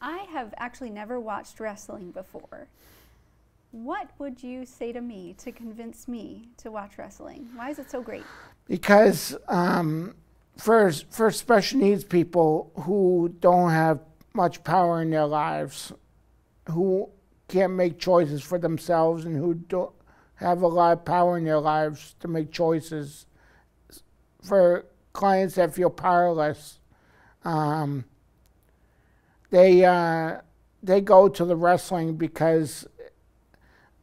I 0.00 0.26
have 0.32 0.52
actually 0.58 0.90
never 0.90 1.20
watched 1.20 1.60
wrestling 1.60 2.10
before. 2.10 2.66
What 3.70 4.10
would 4.18 4.42
you 4.42 4.66
say 4.66 4.92
to 4.92 5.00
me 5.00 5.34
to 5.38 5.52
convince 5.52 6.08
me 6.08 6.48
to 6.58 6.70
watch 6.70 6.98
wrestling? 6.98 7.48
Why 7.54 7.70
is 7.70 7.78
it 7.78 7.90
so 7.90 8.02
great? 8.02 8.24
because 8.66 9.36
um, 9.48 10.14
for 10.56 10.90
for 11.10 11.30
special 11.30 11.80
needs 11.80 12.04
people 12.04 12.72
who 12.82 13.34
don't 13.40 13.70
have 13.70 14.00
much 14.34 14.64
power 14.64 15.02
in 15.02 15.10
their 15.10 15.26
lives, 15.26 15.92
who 16.70 17.08
can't 17.48 17.72
make 17.72 17.98
choices 17.98 18.42
for 18.42 18.58
themselves, 18.58 19.24
and 19.24 19.36
who 19.36 19.54
don't 19.54 19.92
have 20.36 20.62
a 20.62 20.66
lot 20.66 20.92
of 20.92 21.04
power 21.04 21.38
in 21.38 21.44
their 21.44 21.60
lives 21.60 22.14
to 22.20 22.28
make 22.28 22.50
choices, 22.50 23.26
for 24.42 24.86
clients 25.12 25.54
that 25.54 25.74
feel 25.74 25.90
powerless, 25.90 26.78
um, 27.44 28.04
they 29.50 29.84
uh, 29.84 30.38
they 30.82 31.00
go 31.00 31.28
to 31.28 31.44
the 31.44 31.56
wrestling 31.56 32.16
because 32.16 32.86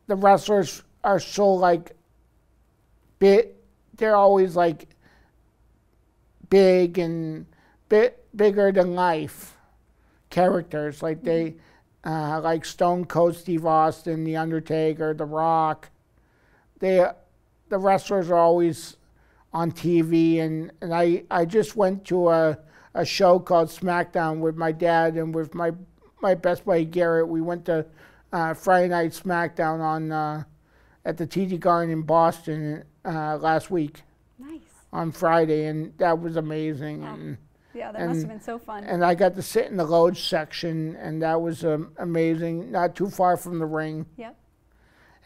the 0.07 0.15
wrestlers 0.15 0.83
are 1.03 1.19
so 1.19 1.53
like 1.53 1.91
bit 3.19 3.61
they're 3.97 4.15
always 4.15 4.55
like 4.55 4.87
big 6.49 6.97
and 6.97 7.45
bit 7.89 8.23
bigger 8.35 8.71
than 8.71 8.95
life 8.95 9.57
characters. 10.31 11.03
Like 11.03 11.23
they, 11.23 11.55
uh, 12.03 12.41
like 12.41 12.65
Stone 12.65 13.05
Cold 13.05 13.35
Steve 13.35 13.65
Austin, 13.65 14.23
The 14.23 14.37
Undertaker, 14.37 15.13
The 15.13 15.25
Rock. 15.25 15.90
They, 16.81 17.05
the 17.69 17.77
wrestlers 17.77 18.29
are 18.29 18.37
always 18.37 18.97
on 19.53 19.71
TV, 19.71 20.41
and, 20.41 20.71
and 20.81 20.93
I, 20.93 21.23
I 21.31 21.45
just 21.45 21.75
went 21.77 22.03
to 22.05 22.29
a, 22.29 22.57
a 22.93 23.05
show 23.05 23.39
called 23.39 23.69
SmackDown 23.69 24.39
with 24.39 24.57
my 24.57 24.73
dad 24.73 25.15
and 25.15 25.33
with 25.33 25.55
my 25.55 25.71
my 26.21 26.35
best 26.35 26.65
buddy 26.65 26.85
Garrett. 26.85 27.27
We 27.27 27.41
went 27.41 27.65
to 27.65 27.85
uh, 28.31 28.53
Friday 28.53 28.89
Night 28.89 29.11
SmackDown 29.11 29.79
on 29.79 30.11
uh, 30.11 30.43
at 31.05 31.17
the 31.17 31.25
TD 31.25 31.59
Garden 31.59 31.91
in 31.91 32.01
Boston 32.03 32.83
uh, 33.05 33.37
last 33.37 33.71
week 33.71 34.01
Nice. 34.37 34.59
on 34.93 35.11
Friday, 35.11 35.65
and 35.65 35.97
that 35.97 36.19
was 36.19 36.35
amazing. 36.35 37.01
Wow. 37.01 37.13
And 37.13 37.37
Yeah, 37.73 37.91
that 37.91 38.07
must 38.07 38.19
have 38.19 38.29
been 38.29 38.41
so 38.41 38.59
fun. 38.59 38.83
and 38.83 39.03
I 39.03 39.15
got 39.15 39.35
to 39.35 39.41
sit 39.41 39.65
in 39.67 39.77
the 39.77 39.83
load 39.83 40.17
section, 40.17 40.95
and 40.97 41.21
that 41.21 41.41
was 41.41 41.65
um, 41.65 41.91
amazing. 41.97 42.71
Not 42.71 42.95
too 42.95 43.09
far 43.09 43.35
from 43.37 43.59
the 43.59 43.65
ring, 43.65 44.05
yep. 44.17 44.37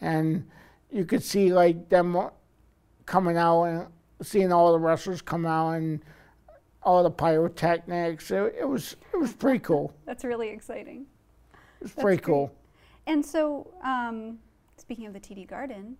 and 0.00 0.48
you 0.90 1.04
could 1.04 1.22
see 1.22 1.52
like 1.52 1.88
them 1.88 2.16
coming 3.06 3.36
out 3.36 3.64
and 3.64 3.86
seeing 4.22 4.52
all 4.52 4.72
the 4.72 4.78
wrestlers 4.78 5.20
come 5.22 5.46
out 5.46 5.72
and 5.72 6.00
all 6.82 7.02
the 7.02 7.10
pyrotechnics. 7.10 8.30
It, 8.30 8.54
it 8.60 8.68
was 8.68 8.96
it 9.12 9.16
was 9.18 9.32
pretty 9.32 9.58
cool. 9.60 9.92
That's 10.06 10.24
really 10.24 10.48
exciting. 10.48 11.06
It 11.80 11.84
was 11.84 11.92
pretty 11.92 12.16
great. 12.18 12.22
cool. 12.22 12.52
And 13.06 13.24
so, 13.24 13.68
um, 13.84 14.38
speaking 14.76 15.06
of 15.06 15.12
the 15.12 15.20
TD 15.20 15.46
Garden, 15.48 15.96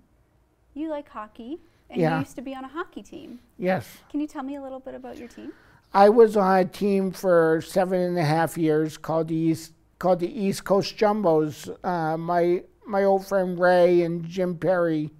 you 0.75 0.89
like 0.89 1.09
hockey, 1.09 1.59
and 1.91 2.01
Yeah. 2.01 2.15
you 2.15 2.21
used 2.21 2.35
to 2.37 2.43
be 2.43 2.55
on 2.55 2.65
a 2.65 2.69
hockey 2.69 3.03
team. 3.03 3.39
Yes. 3.59 3.99
Can 4.11 4.21
you 4.21 4.27
tell 4.27 4.43
me 4.43 4.57
a 4.57 4.63
little 4.63 4.81
bit 4.81 4.95
about 4.95 5.17
your 5.19 5.29
team? 5.29 5.53
I 5.95 6.09
was 6.09 6.37
on 6.37 6.59
a 6.59 6.65
team 6.65 7.13
for 7.13 7.63
seven 7.65 8.01
and 8.01 8.19
a 8.19 8.25
half 8.25 8.59
years 8.59 8.99
called 8.99 9.29
the 9.29 9.37
East 9.37 9.73
called 9.99 10.21
the 10.21 10.29
East 10.29 10.65
Coast 10.65 10.97
Jumbos. 10.99 11.75
Uh, 11.85 12.17
my 12.17 12.63
my 12.87 13.05
old 13.05 13.27
friend 13.27 13.59
Ray 13.59 14.03
and 14.03 14.25
Jim 14.25 14.57
Perry, 14.57 15.11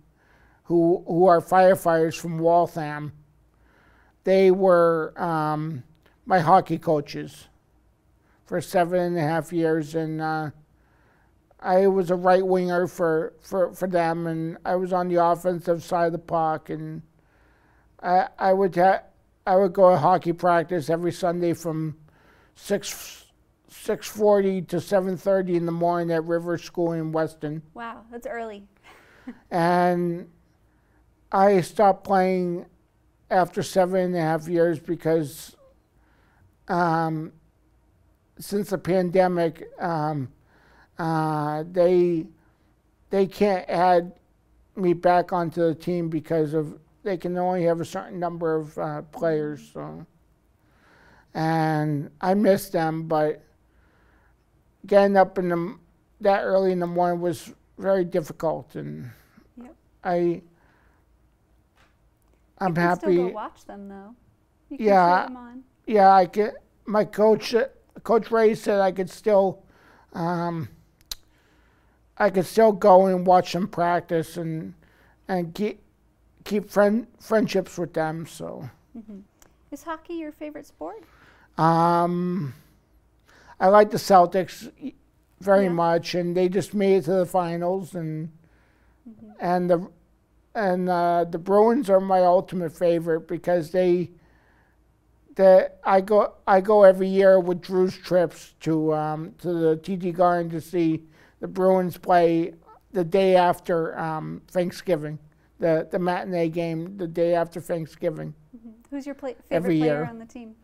who 0.65 1.03
who 1.07 1.27
are 1.27 1.41
firefighters 1.41 2.19
from 2.19 2.39
Waltham, 2.39 3.13
they 4.25 4.51
were 4.51 5.13
um, 5.17 5.83
my 6.25 6.41
hockey 6.41 6.79
coaches 6.79 7.49
for 8.47 8.61
seven 8.61 9.01
and 9.01 9.19
a 9.19 9.21
half 9.21 9.53
years, 9.53 9.95
and 9.95 10.21
uh, 10.21 10.51
I 11.61 11.87
was 11.89 12.11
a 12.11 12.17
right 12.17 12.47
winger 12.47 12.87
for, 12.87 13.33
for, 13.41 13.73
for 13.73 13.89
them, 13.89 14.27
and 14.27 14.57
I 14.65 14.77
was 14.77 14.93
on 14.93 15.09
the 15.09 15.25
offensive 15.25 15.83
side 15.83 16.07
of 16.07 16.13
the 16.13 16.19
puck, 16.19 16.71
and 16.71 17.03
I 18.03 18.29
I 18.39 18.53
would 18.53 18.75
ha- 18.75 19.03
I 19.47 19.57
would 19.57 19.73
go 19.73 19.91
to 19.91 19.97
hockey 19.97 20.33
practice 20.33 20.91
every 20.91 21.13
Sunday 21.13 21.53
from 21.55 21.97
six 22.55 23.26
six 23.69 24.07
forty 24.07 24.63
to 24.63 24.81
seven 24.81 25.17
thirty 25.17 25.57
in 25.57 25.67
the 25.67 25.73
morning 25.73 26.11
at 26.15 26.25
River 26.25 26.57
School 26.59 26.93
in 26.93 27.13
Weston, 27.13 27.63
Wow, 27.75 28.03
that's 28.11 28.27
early. 28.27 28.65
and 29.51 30.29
I 31.33 31.61
stopped 31.61 32.05
playing 32.05 32.67
after 33.31 33.63
seven 33.63 34.01
and 34.01 34.17
a 34.17 34.21
half 34.21 34.47
years 34.49 34.79
because 34.79 35.57
um, 36.69 37.33
since 38.39 38.71
the 38.71 38.79
pandemic, 38.79 39.69
um, 39.81 40.29
uh, 40.99 41.65
they 41.73 42.27
they 43.11 43.27
can't 43.27 43.69
add 43.69 44.13
me 44.77 44.93
back 44.93 45.33
onto 45.33 45.63
the 45.63 45.75
team 45.75 46.09
because 46.09 46.55
of 46.55 46.79
they 47.03 47.17
can 47.17 47.37
only 47.39 47.63
have 47.65 47.81
a 47.81 47.85
certain 47.85 48.19
number 48.21 48.55
of 48.57 48.77
uh, 48.79 49.03
players. 49.03 49.71
So, 49.73 50.05
and 51.35 52.11
I 52.21 52.35
miss 52.35 52.69
them, 52.69 53.05
but 53.05 53.43
getting 54.87 55.17
up 55.17 55.39
in 55.39 55.49
the 55.49 55.77
that 56.21 56.43
early 56.43 56.73
in 56.73 56.81
the 56.81 56.87
morning 56.87 57.21
was 57.21 57.53
very 57.79 58.05
difficult, 58.05 58.75
and 58.75 59.11
Yep. 59.63 59.75
I 60.05 60.43
I'm 62.59 62.69
you 62.69 62.75
can 62.75 62.83
happy. 62.83 62.99
still 63.15 63.29
go 63.29 63.35
watch 63.35 63.65
them 63.67 63.89
though. 63.89 64.15
You 64.71 64.79
can 64.79 64.87
Yeah. 64.87 65.25
them 65.27 65.37
on. 65.37 65.65
yeah, 65.87 66.13
I 66.13 66.27
could. 66.27 66.53
My 66.87 67.05
coach, 67.05 67.55
uh, 67.55 67.67
Coach 68.05 68.31
Ray 68.31 68.55
said 68.55 68.81
I 68.81 68.93
could 68.93 69.11
still, 69.11 69.63
um, 70.13 70.69
I 72.17 72.31
could 72.31 72.47
still 72.47 72.73
go 72.73 73.07
and 73.07 73.27
watch 73.27 73.53
them 73.53 73.69
practice 73.69 74.37
and 74.37 74.75
and 75.29 75.55
keep 75.55 75.83
keep 76.45 76.71
friend 76.71 77.07
friendships 77.21 77.77
with 77.77 77.93
them. 77.93 78.27
So, 78.27 78.71
hmm 78.95 79.21
Is 79.71 79.83
hockey 79.83 80.15
your 80.15 80.33
favorite 80.33 80.67
sport? 80.67 81.03
um, 81.59 82.55
I 83.59 83.69
like 83.69 83.91
the 83.91 83.97
Celtics 83.99 84.71
very 85.41 85.65
Yeah. 85.65 85.71
much, 85.71 86.15
and 86.15 86.37
they 86.37 86.49
just 86.49 86.75
made 86.75 86.97
it 86.99 87.05
to 87.05 87.15
the 87.15 87.27
finals, 87.27 87.95
and 87.95 88.31
Mhm. 89.09 89.35
and 89.41 89.71
the 89.71 89.89
and 90.55 90.89
uh, 90.89 91.25
the 91.29 91.39
Bruins 91.39 91.91
are 91.91 92.01
my 92.01 92.21
ultimate 92.25 92.73
favorite 92.73 93.29
because 93.29 93.71
they 93.73 94.11
the 95.35 95.71
I 95.85 96.01
go 96.01 96.33
I 96.47 96.61
go 96.61 96.83
every 96.85 97.09
year 97.09 97.39
with 97.39 97.61
Drew's 97.61 97.97
trips 97.97 98.55
to 98.61 98.95
um, 98.95 99.35
to 99.39 99.53
the 99.53 99.77
TD 99.77 100.13
Garden 100.15 100.51
to 100.51 100.61
see 100.61 101.03
the 101.41 101.49
Bruins 101.49 101.99
play 101.99 102.55
the 102.93 103.05
day 103.05 103.37
after 103.37 103.99
um, 103.99 104.41
Thanksgiving, 104.49 105.19
the 105.59 105.87
the 105.91 105.99
matinee 105.99 106.49
game 106.49 106.97
the 106.97 107.07
day 107.07 107.35
after 107.35 107.61
Thanksgiving. 107.61 108.35
Who's 108.91 109.05
your 109.05 109.15
play- 109.15 109.35
favorite 109.35 109.57
Every 109.57 109.79
player 109.79 109.93
year. 110.01 110.05
on 110.07 110.19
the 110.19 110.25
team? 110.25 110.55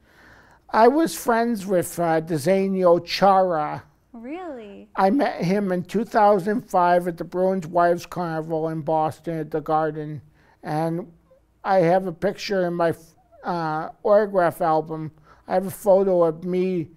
I 0.74 0.88
was 0.88 1.14
friends 1.14 1.66
with 1.66 1.98
uh, 1.98 2.22
Zdeno 2.22 3.04
Chara. 3.04 3.82
Really? 4.14 4.88
I 4.96 5.10
met 5.10 5.42
him 5.44 5.70
in 5.70 5.82
2005 5.84 7.08
at 7.08 7.18
the 7.18 7.24
Bruins 7.24 7.66
Wives 7.66 8.06
Carnival 8.06 8.68
in 8.68 8.80
Boston 8.80 9.38
at 9.38 9.50
the 9.50 9.60
Garden, 9.60 10.22
and 10.62 11.12
I 11.62 11.80
have 11.80 12.06
a 12.06 12.12
picture 12.12 12.66
in 12.66 12.72
my 12.72 12.94
uh, 13.44 13.90
autograph 14.02 14.62
album. 14.62 15.12
I 15.46 15.54
have 15.54 15.66
a 15.66 15.70
photo 15.70 16.24
of 16.24 16.44
me 16.44 16.88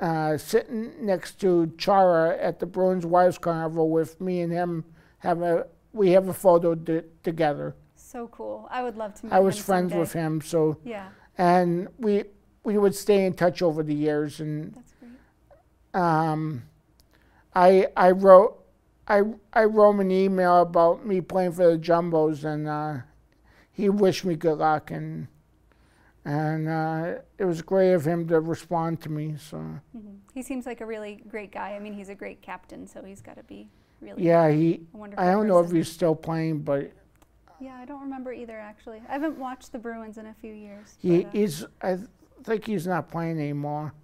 uh, 0.00 0.38
sitting 0.38 0.92
next 1.04 1.38
to 1.42 1.72
Chara 1.76 2.38
at 2.38 2.58
the 2.58 2.66
Bruins 2.66 3.04
Wives 3.04 3.36
Carnival 3.36 3.90
with 3.90 4.18
me 4.18 4.40
and 4.40 4.52
him. 4.52 4.84
Have 5.18 5.42
a 5.42 5.66
we 5.92 6.10
have 6.12 6.28
a 6.28 6.34
photo 6.34 6.74
together. 7.22 7.76
So 7.96 8.28
cool. 8.28 8.66
I 8.70 8.82
would 8.82 8.96
love 8.96 9.14
to 9.16 9.26
meet 9.26 9.32
I 9.32 9.40
was 9.40 9.58
friends 9.58 9.90
someday. 9.90 10.00
with 10.00 10.12
him, 10.14 10.40
so 10.40 10.78
Yeah, 10.84 11.08
and 11.36 11.88
we 11.98 12.24
we 12.64 12.78
would 12.78 12.94
stay 12.94 13.24
in 13.26 13.34
touch 13.34 13.62
over 13.62 13.82
the 13.82 13.94
years 13.94 14.40
and 14.40 14.74
that's 14.74 14.92
great. 15.00 16.02
um, 16.02 16.62
I 17.54 17.86
I 17.96 18.10
wrote 18.10 18.58
I 19.06 19.22
I 19.52 19.64
wrote 19.64 19.90
him 19.90 20.00
an 20.00 20.10
email 20.10 20.62
about 20.62 21.06
me 21.06 21.20
playing 21.20 21.52
for 21.52 21.70
the 21.70 21.78
Jumbos, 21.78 22.44
and 22.44 22.66
uh, 22.66 23.02
he 23.70 23.88
wished 23.90 24.24
me 24.24 24.34
good 24.34 24.58
luck, 24.58 24.90
and 24.90 25.28
and 26.24 26.68
uh, 26.68 27.14
it 27.38 27.44
was 27.44 27.60
great 27.60 27.92
of 27.92 28.06
him 28.06 28.26
to 28.28 28.40
respond 28.40 29.00
to 29.02 29.10
me. 29.10 29.36
So 29.38 29.58
hmm 29.58 30.14
He 30.32 30.42
seems 30.42 30.64
like 30.66 30.80
a 30.80 30.86
really 30.86 31.22
great 31.28 31.52
guy. 31.52 31.74
I 31.74 31.78
mean, 31.78 31.92
he's 31.92 32.08
a 32.08 32.14
great 32.14 32.40
captain, 32.40 32.86
so 32.86 33.02
he's 33.04 33.20
got 33.20 33.36
to 33.36 33.42
be 33.44 33.68
really 34.00 34.24
yeah, 34.24 34.50
he 34.50 34.80
wonderful 34.92 35.22
I 35.24 35.30
don't 35.30 35.46
know 35.46 35.60
if 35.60 35.70
he's 35.70 35.90
still 35.92 36.14
playing, 36.14 36.60
but 36.60 36.90
Yeah, 37.60 37.76
I 37.76 37.84
don't 37.84 38.00
remember 38.00 38.32
either, 38.32 38.58
actually. 38.58 39.02
I 39.08 39.12
haven't 39.12 39.38
watched 39.38 39.70
the 39.70 39.78
Bruins 39.78 40.16
in 40.18 40.26
a 40.26 40.34
few 40.34 40.52
years. 40.54 40.96
he 40.98 41.22
but, 41.22 41.28
uh, 41.28 41.30
he's 41.32 41.64
I 41.82 41.98
think 42.44 42.66
he's 42.66 42.86
not 42.86 43.10
playing 43.10 43.38
anymore. 43.38 43.94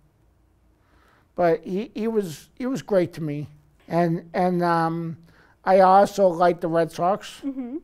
But 1.37 1.65
he, 1.65 1.91
he 1.95 2.09
was 2.09 2.49
he 2.55 2.67
was 2.67 2.83
great 2.83 3.13
to 3.15 3.23
me, 3.23 3.49
and 3.89 4.29
and 4.35 4.63
um, 4.63 5.17
I 5.65 5.81
also 5.81 6.27
liked 6.29 6.61
the 6.61 6.69
Red 6.69 6.93
Sox. 6.93 7.41
mhm. 7.45 7.81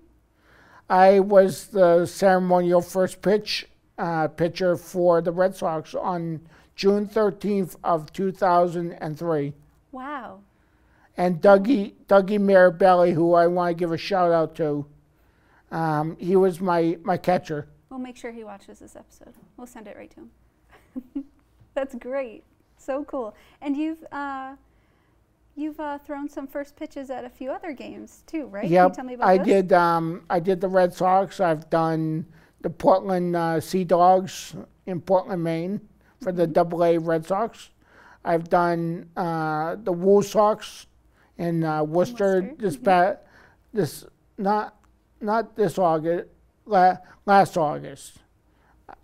I 0.88 1.20
was 1.20 1.68
the 1.68 2.06
ceremonial 2.06 2.80
first 2.80 3.20
pitch 3.20 3.66
uh, 3.98 4.28
pitcher 4.28 4.76
for 4.76 5.20
the 5.20 5.32
Red 5.32 5.54
Sox 5.56 5.94
on 5.94 6.40
June 6.76 7.08
13th 7.08 7.76
of 7.82 8.12
2003. 8.12 9.54
Wow. 9.92 10.40
And 11.16 11.40
Dougie 11.40 11.94
Dougie 12.06 12.38
Mirabelli, 12.38 13.14
who 13.14 13.34
I 13.34 13.46
want 13.46 13.76
to 13.76 13.80
give 13.80 13.90
a 13.90 13.96
shout 13.98 14.32
out 14.32 14.54
to, 14.56 14.86
um, 15.70 16.16
he 16.20 16.36
was 16.36 16.60
my, 16.60 16.98
my 17.02 17.16
catcher. 17.16 17.66
We'll 17.88 17.98
make 17.98 18.16
sure 18.16 18.30
he 18.30 18.44
watches 18.44 18.78
this 18.78 18.94
episode. 18.94 19.34
We'll 19.56 19.66
send 19.66 19.88
it 19.88 19.96
right 19.96 20.10
to 20.10 20.16
him. 20.16 20.30
That's 21.74 21.94
great. 21.94 22.44
So 22.78 23.04
cool. 23.04 23.34
And 23.60 23.76
you've 23.76 24.04
uh, 24.12 24.54
you've 25.56 25.80
uh, 25.80 25.98
thrown 25.98 26.28
some 26.28 26.46
first 26.46 26.76
pitches 26.76 27.10
at 27.10 27.24
a 27.24 27.30
few 27.30 27.50
other 27.50 27.72
games 27.72 28.22
too, 28.26 28.46
right? 28.46 28.62
Can 28.62 28.72
you 28.72 28.94
tell 28.94 29.04
me 29.04 29.14
about 29.14 29.28
I 29.28 29.38
those? 29.38 29.46
did. 29.46 29.72
Um, 29.72 30.24
I 30.30 30.40
did 30.40 30.60
the 30.60 30.68
Red 30.68 30.94
Sox. 30.94 31.40
I've 31.40 31.68
done 31.70 32.26
the 32.62 32.70
Portland 32.70 33.36
uh, 33.36 33.60
Sea 33.60 33.84
Dogs 33.84 34.54
in 34.86 35.00
Portland, 35.00 35.42
Maine, 35.42 35.80
for 36.22 36.32
the 36.32 36.46
Double 36.46 36.84
A 36.84 36.98
Red 36.98 37.26
Sox. 37.26 37.70
I've 38.24 38.48
done 38.48 39.08
uh, 39.16 39.76
the 39.76 39.92
WooSox 39.92 40.86
in 41.38 41.62
uh, 41.62 41.84
Worcester, 41.84 42.42
Worcester, 42.42 42.54
this 42.58 42.76
mhm. 42.76 42.84
pa- 42.84 43.16
this 43.72 44.04
not 44.36 44.74
not 45.20 45.56
this 45.56 45.78
August, 45.78 46.28
la- 46.64 46.96
last 47.24 47.56
August. 47.56 48.18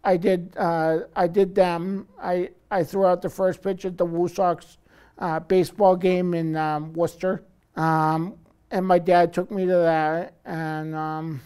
I 0.04 0.16
did 0.16 0.52
uh, 0.56 1.00
I 1.14 1.26
did 1.26 1.54
them. 1.54 2.08
I 2.20 2.50
I 2.70 2.82
threw 2.84 3.06
out 3.06 3.22
the 3.22 3.30
first 3.30 3.62
pitch 3.62 3.84
at 3.84 3.96
the 3.96 4.06
WooSox 4.06 4.76
uh, 5.18 5.40
baseball 5.40 5.96
game 5.96 6.34
in 6.34 6.56
um, 6.56 6.92
Worcester. 6.92 7.44
Um, 7.76 8.34
and 8.70 8.86
my 8.86 8.98
dad 8.98 9.32
took 9.32 9.50
me 9.50 9.66
to 9.66 9.76
that, 9.76 10.34
and 10.44 10.94
um, 10.94 11.40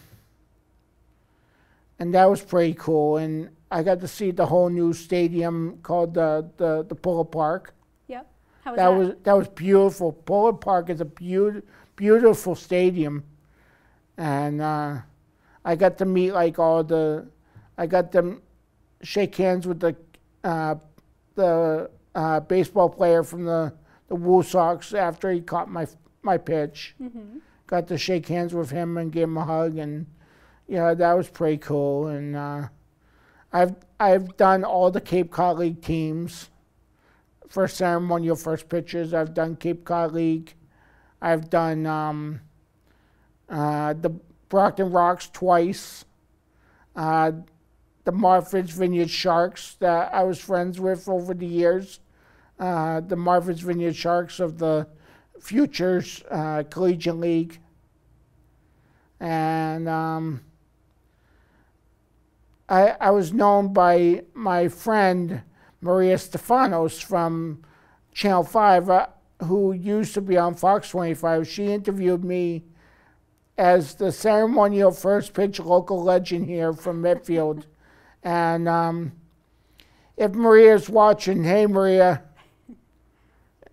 and 1.99 2.13
that 2.13 2.29
was 2.29 2.41
pretty 2.41 2.73
cool. 2.73 3.17
And 3.17 3.49
I 3.69 3.83
got 3.83 3.99
to 3.99 4.07
see 4.07 4.31
the 4.31 4.45
whole 4.45 4.69
new 4.69 4.93
stadium 4.93 5.79
called 5.83 6.13
the 6.13 6.49
the, 6.57 6.85
the 6.87 6.95
Polar 6.95 7.25
Park. 7.25 7.73
Yep. 8.07 8.27
How 8.63 8.71
was 8.71 8.77
that 8.77 8.89
that? 8.89 8.97
was 8.97 9.15
that 9.23 9.33
was 9.37 9.47
beautiful. 9.49 10.13
Polar 10.13 10.53
Park 10.53 10.89
is 10.89 11.01
a 11.01 11.05
beaut, 11.05 11.67
beautiful 11.95 12.55
stadium, 12.55 13.23
and 14.17 14.61
uh, 14.61 14.97
I 15.63 15.75
got 15.75 15.97
to 15.97 16.05
meet 16.05 16.31
like 16.31 16.59
all 16.59 16.83
the, 16.83 17.27
I 17.77 17.87
got 17.87 18.13
to 18.13 18.41
shake 19.01 19.35
hands 19.35 19.67
with 19.67 19.79
the 19.79 19.95
uh, 20.43 20.75
the 21.35 21.89
uh, 22.15 22.39
baseball 22.41 22.89
player 22.89 23.23
from 23.23 23.45
the 23.45 23.73
the 24.07 24.15
WooSox 24.15 24.97
after 24.97 25.31
he 25.31 25.41
caught 25.41 25.69
my 25.69 25.87
my 26.21 26.37
pitch. 26.37 26.95
hmm 26.97 27.39
Got 27.67 27.87
to 27.89 27.97
shake 27.97 28.29
hands 28.29 28.53
with 28.53 28.71
him 28.71 28.97
and 28.97 29.11
give 29.11 29.23
him 29.23 29.35
a 29.35 29.43
hug, 29.43 29.77
and 29.77 30.05
yeah, 30.69 30.93
that 30.93 31.13
was 31.17 31.29
pretty 31.29 31.57
cool. 31.57 32.07
And 32.07 32.33
uh, 32.33 32.69
I've 33.51 33.75
I've 33.99 34.37
done 34.37 34.63
all 34.63 34.89
the 34.89 35.01
Cape 35.01 35.31
Cod 35.31 35.57
League 35.57 35.81
teams 35.81 36.49
for 37.49 37.67
ceremonial 37.67 38.37
first 38.37 38.69
pitches. 38.69 39.13
I've 39.13 39.33
done 39.33 39.57
Cape 39.57 39.83
Cod 39.83 40.13
League. 40.13 40.53
I've 41.21 41.49
done 41.49 41.85
um, 41.85 42.39
uh, 43.49 43.93
the 43.93 44.11
Brockton 44.49 44.89
Rox 44.91 45.31
twice. 45.31 46.05
Uh, 46.95 47.31
the 48.07 48.11
Martha's 48.13 48.69
Vineyard 48.69 49.09
Sharks 49.09 49.75
that 49.81 50.13
I 50.13 50.23
was 50.23 50.39
friends 50.39 50.79
with 50.79 51.09
over 51.09 51.33
the 51.33 51.45
years. 51.45 51.99
Uh, 52.57 53.01
the 53.01 53.17
Martha's 53.17 53.59
Vineyard 53.59 53.97
Sharks 53.97 54.39
of 54.39 54.59
the 54.59 54.87
Futures 55.41 56.23
uh, 56.31 56.63
Collegiate 56.69 57.17
League. 57.17 57.59
And 59.19 59.89
um, 59.89 60.39
I, 62.69 62.95
I 63.01 63.11
was 63.11 63.33
known 63.33 63.73
by 63.73 64.23
my 64.33 64.69
friend 64.69 65.41
Maria 65.81 66.15
Stefanos 66.15 67.03
from 67.03 67.61
Channel 68.13 68.45
5, 68.45 68.89
uh, 68.89 69.07
who 69.43 69.73
used 69.73 70.13
to 70.13 70.21
be 70.21 70.37
on 70.37 70.55
Fox 70.55 70.91
25. 70.91 71.45
She 71.45 71.73
interviewed 71.73 72.23
me 72.23 72.63
as 73.57 73.95
the 73.95 74.13
ceremonial 74.13 74.91
first 74.91 75.33
pitch 75.33 75.59
local 75.59 76.01
legend 76.01 76.45
here 76.45 76.71
from 76.71 77.01
Medfield. 77.01 77.65
And 78.27 78.67
um, 78.67 79.13
if 80.17 80.33
Maria's 80.33 80.89
watching, 80.89 81.45
hey 81.45 81.65
Maria, 81.65 82.23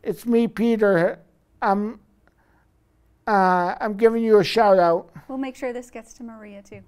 it's 0.01 0.25
me, 0.27 0.47
Peter. 0.47 1.19
I'm 1.61 1.99
uh, 3.27 3.75
I'm 3.81 3.95
giving 3.95 4.23
you 4.23 4.39
a 4.39 4.45
shout 4.45 4.79
out. 4.79 5.11
We'll 5.27 5.39
make 5.39 5.57
sure 5.57 5.73
this 5.73 5.91
gets 5.91 6.13
to 6.15 6.23
Maria 6.23 6.63
too. 6.63 6.83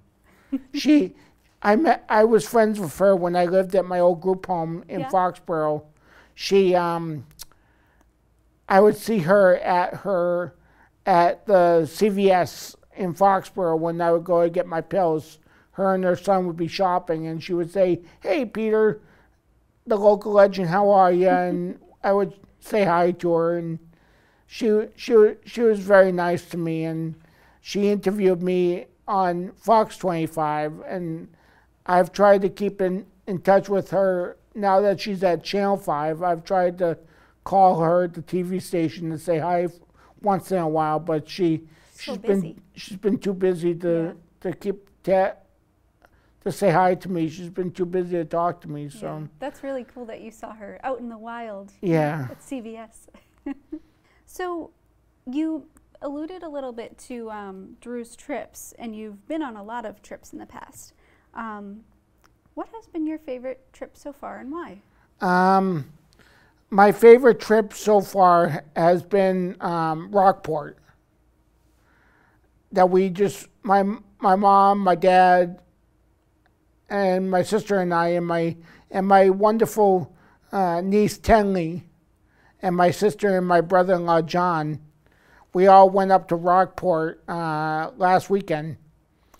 She, 0.73 1.13
I 1.61 1.75
met, 1.75 2.05
I 2.07 2.23
was 2.23 2.47
friends 2.47 2.79
with 2.79 2.97
her 2.99 3.13
when 3.17 3.35
I 3.35 3.45
lived 3.45 3.75
at 3.75 3.83
my 3.83 3.99
old 3.99 4.21
group 4.21 4.45
home 4.45 4.85
in 4.87 5.01
Yeah. 5.01 5.09
Foxborough. 5.09 5.83
She, 6.35 6.73
um, 6.73 7.25
I 8.69 8.79
would 8.79 8.95
see 8.95 9.19
her 9.19 9.57
at 9.57 9.93
her, 9.95 10.55
at 11.05 11.45
the 11.47 11.81
CVS 11.83 12.75
in 12.95 13.13
Foxborough 13.13 13.77
when 13.77 13.99
I 13.99 14.13
would 14.13 14.23
go 14.23 14.43
to 14.43 14.49
get 14.49 14.67
my 14.67 14.79
pills. 14.79 15.39
Her 15.77 15.93
and 15.95 16.03
her 16.03 16.15
son 16.15 16.47
would 16.47 16.57
be 16.57 16.67
shopping, 16.67 17.27
and 17.27 17.41
she 17.43 17.53
would 17.53 17.71
say, 17.71 18.01
"Hey, 18.21 18.45
Peter, 18.45 18.99
the 19.85 19.95
local 19.97 20.31
legend, 20.33 20.69
how 20.69 20.89
are 20.89 21.11
you?" 21.11 21.29
and 21.47 21.79
I 22.03 22.13
would 22.13 22.33
say 22.59 22.83
hi 22.83 23.11
to 23.11 23.33
her, 23.33 23.57
and 23.57 23.79
she 24.47 24.87
she 24.95 25.35
she 25.45 25.61
was 25.61 25.79
very 25.79 26.11
nice 26.11 26.45
to 26.49 26.57
me, 26.57 26.83
and 26.85 27.15
she 27.61 27.89
interviewed 27.89 28.41
me 28.41 28.87
on 29.07 29.51
Fox 29.53 29.97
25, 29.97 30.81
and 30.87 31.27
I've 31.85 32.11
tried 32.11 32.41
to 32.41 32.49
keep 32.49 32.81
in, 32.81 33.05
in 33.27 33.39
touch 33.41 33.69
with 33.69 33.91
her 33.91 34.37
now 34.55 34.81
that 34.81 34.99
she's 34.99 35.23
at 35.23 35.43
Channel 35.43 35.77
5. 35.77 36.23
I've 36.23 36.43
tried 36.43 36.77
to 36.79 36.97
call 37.43 37.79
her 37.81 38.03
at 38.05 38.13
the 38.15 38.21
TV 38.21 38.61
station 38.61 39.09
to 39.11 39.17
say 39.17 39.39
hi 39.39 39.67
once 40.21 40.51
in 40.51 40.57
a 40.57 40.67
while, 40.67 40.99
but 40.99 41.29
she 41.29 41.63
So 41.91 42.13
she's 42.13 42.17
busy. 42.17 42.53
been 42.53 42.61
she's 42.75 42.97
been 42.97 43.17
too 43.19 43.33
busy 43.33 43.75
to 43.75 44.15
to 44.41 44.53
keep 44.53 44.89
to, 45.03 45.35
to 46.43 46.51
say 46.51 46.71
hi 46.71 46.95
to 46.95 47.09
me. 47.09 47.29
She's 47.29 47.49
been 47.49 47.71
too 47.71 47.85
busy 47.85 48.11
to 48.11 48.25
talk 48.25 48.61
to 48.61 48.69
me. 48.69 48.83
Yeah. 48.85 48.99
So 48.99 49.27
That's 49.39 49.63
really 49.63 49.83
cool 49.83 50.05
that 50.05 50.21
you 50.21 50.31
saw 50.31 50.53
her 50.53 50.79
out 50.83 50.99
in 50.99 51.09
the 51.09 51.17
wild 51.17 51.71
yeah, 51.81 52.27
at 52.31 52.39
CVS. 52.39 53.07
so 54.25 54.71
you 55.29 55.65
alluded 56.01 56.43
a 56.43 56.49
little 56.49 56.71
bit 56.71 56.97
to 56.97 57.29
um, 57.31 57.75
Drew's 57.81 58.15
trips, 58.15 58.73
and 58.77 58.95
you've 58.95 59.27
been 59.27 59.41
on 59.41 59.55
a 59.55 59.63
lot 59.63 59.85
of 59.85 60.01
trips 60.01 60.31
in 60.33 60.39
the 60.39 60.45
past. 60.45 60.93
Um, 61.33 61.83
What 62.53 62.69
has 62.73 62.87
been 62.87 63.05
your 63.05 63.19
favorite 63.19 63.61
trip 63.73 63.97
so 63.97 64.13
far 64.13 64.39
and 64.39 64.51
why? 64.51 64.81
Um, 65.21 65.85
my 66.69 66.91
favorite 66.91 67.39
trip 67.39 67.73
so 67.73 68.01
far 68.01 68.63
has 68.75 69.03
been 69.03 69.55
um, 69.61 70.11
Rockport. 70.11 70.77
That 72.71 72.89
we 72.89 73.09
just 73.09 73.47
my 73.63 73.83
my 74.19 74.35
mom, 74.35 74.79
my 74.79 74.95
dad, 74.95 75.59
and 76.89 77.29
my 77.29 77.41
sister 77.43 77.79
and 77.79 77.93
I, 77.93 78.09
and 78.09 78.25
my 78.25 78.57
and 78.91 79.07
my 79.07 79.29
wonderful 79.29 80.15
uh, 80.51 80.81
niece 80.81 81.17
Tenley, 81.17 81.83
and 82.61 82.75
my 82.75 82.91
sister 82.91 83.37
and 83.37 83.45
my 83.47 83.61
brother-in-law 83.61 84.21
John. 84.23 84.79
We 85.53 85.67
all 85.67 85.89
went 85.89 86.11
up 86.11 86.27
to 86.27 86.35
Rockport 86.35 87.23
uh, 87.27 87.91
last 87.97 88.29
weekend 88.29 88.77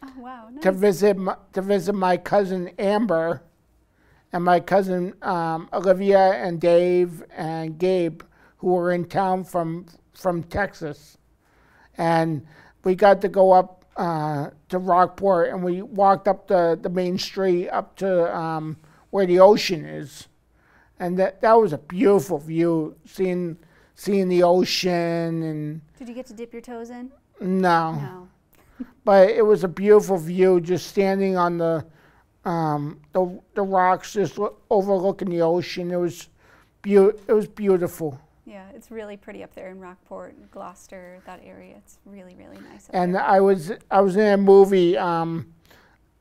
Oh 0.03 0.11
wow, 0.17 0.49
nice. 0.51 0.63
to 0.63 0.71
visit 0.71 1.17
my, 1.17 1.35
to 1.53 1.61
visit 1.61 1.93
my 1.93 2.17
cousin 2.17 2.69
Amber 2.79 3.41
and 4.33 4.43
my 4.43 4.59
cousin 4.59 5.13
um, 5.21 5.69
Olivia 5.73 6.33
and 6.33 6.59
Dave 6.59 7.23
and 7.35 7.77
Gabe, 7.77 8.21
who 8.57 8.67
were 8.67 8.91
in 8.91 9.05
town 9.05 9.43
from 9.43 9.85
from 10.13 10.43
Texas, 10.43 11.17
and 11.97 12.45
we 12.83 12.95
got 12.95 13.21
to 13.21 13.27
go 13.27 13.51
up 13.51 13.76
uh, 13.97 14.51
to 14.69 14.77
Rockport 14.77 15.49
and 15.49 15.63
we 15.63 15.81
walked 15.81 16.27
up 16.27 16.47
the, 16.47 16.77
the 16.81 16.89
main 16.89 17.17
street 17.17 17.69
up 17.69 17.95
to 17.97 18.35
um, 18.35 18.77
where 19.09 19.25
the 19.25 19.39
ocean 19.39 19.85
is, 19.85 20.27
and 20.99 21.17
that 21.17 21.41
that 21.41 21.53
was 21.53 21.73
a 21.73 21.77
beautiful 21.77 22.37
view, 22.37 22.95
seeing 23.05 23.57
seeing 23.95 24.29
the 24.29 24.43
ocean 24.43 25.41
and 25.41 25.81
Did 25.97 26.07
you 26.07 26.13
get 26.13 26.27
to 26.27 26.33
dip 26.33 26.53
your 26.53 26.61
toes 26.61 26.91
in? 26.91 27.11
no 27.41 27.93
No. 27.93 28.27
but 29.03 29.29
it 29.29 29.43
was 29.43 29.63
a 29.63 29.67
beautiful 29.67 30.17
view 30.17 30.61
just 30.61 30.87
standing 30.87 31.35
on 31.35 31.57
the 31.57 31.83
um, 32.45 33.01
the, 33.13 33.39
the 33.55 33.63
rocks 33.63 34.13
just 34.13 34.37
lo- 34.37 34.55
overlooking 34.69 35.29
the 35.29 35.41
ocean 35.41 35.89
it 35.91 35.97
was 35.97 36.29
beau- 36.83 37.13
it 37.27 37.33
was 37.33 37.47
beautiful 37.47 38.19
Yeah, 38.47 38.69
it's 38.73 38.91
really 38.91 39.17
pretty 39.17 39.43
up 39.43 39.53
there 39.53 39.69
in 39.69 39.79
Rockport, 39.79 40.51
Gloucester, 40.51 41.19
that 41.25 41.41
area. 41.43 41.75
It's 41.77 41.99
really, 42.05 42.33
really 42.35 42.57
nice 42.71 42.87
up 42.87 42.95
and 42.95 43.13
there. 43.13 43.21
I 43.21 43.41
was 43.41 43.73
I 43.91 43.99
was 43.99 44.15
in 44.15 44.33
a 44.33 44.37
movie 44.37 44.97
um, 44.97 45.53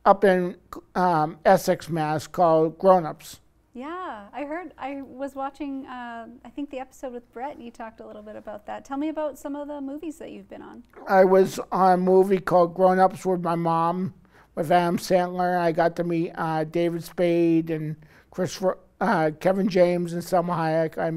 up 0.04 0.24
in 0.24 0.56
um, 0.96 1.38
Essex 1.44 1.88
Mass 1.88 2.26
called 2.26 2.78
Grown 2.78 3.06
Ups 3.06 3.38
Yeah, 3.74 4.26
I 4.32 4.44
heard. 4.44 4.72
I 4.76 5.02
was 5.02 5.36
watching. 5.36 5.86
Uh, 5.86 6.26
I 6.44 6.48
think 6.50 6.70
the 6.70 6.80
episode 6.80 7.12
with 7.12 7.32
Brett. 7.32 7.54
and 7.54 7.64
You 7.64 7.70
talked 7.70 8.00
a 8.00 8.06
little 8.06 8.22
bit 8.22 8.34
about 8.34 8.66
that. 8.66 8.84
Tell 8.84 8.96
me 8.96 9.08
about 9.08 9.38
some 9.38 9.54
of 9.54 9.68
the 9.68 9.80
movies 9.80 10.18
that 10.18 10.32
you've 10.32 10.48
been 10.48 10.62
on. 10.62 10.82
I 11.08 11.24
was 11.24 11.60
on 11.70 11.92
a 11.92 11.96
movie 11.96 12.40
called 12.40 12.74
Grown 12.74 12.98
Ups 12.98 13.24
with 13.24 13.42
my 13.42 13.54
mom 13.54 14.14
with 14.56 14.72
Adam 14.72 14.96
Sandler 14.98 15.56
I 15.58 15.70
got 15.70 15.94
to 15.96 16.04
meet 16.04 16.32
uh, 16.34 16.64
David 16.64 17.04
Spade 17.04 17.70
and 17.70 17.94
Chris 18.30 18.60
uh, 19.00 19.30
Kevin 19.38 19.68
James 19.68 20.12
and 20.12 20.22
Salma 20.22 20.56
Hayek 20.56 20.98
I 20.98 21.10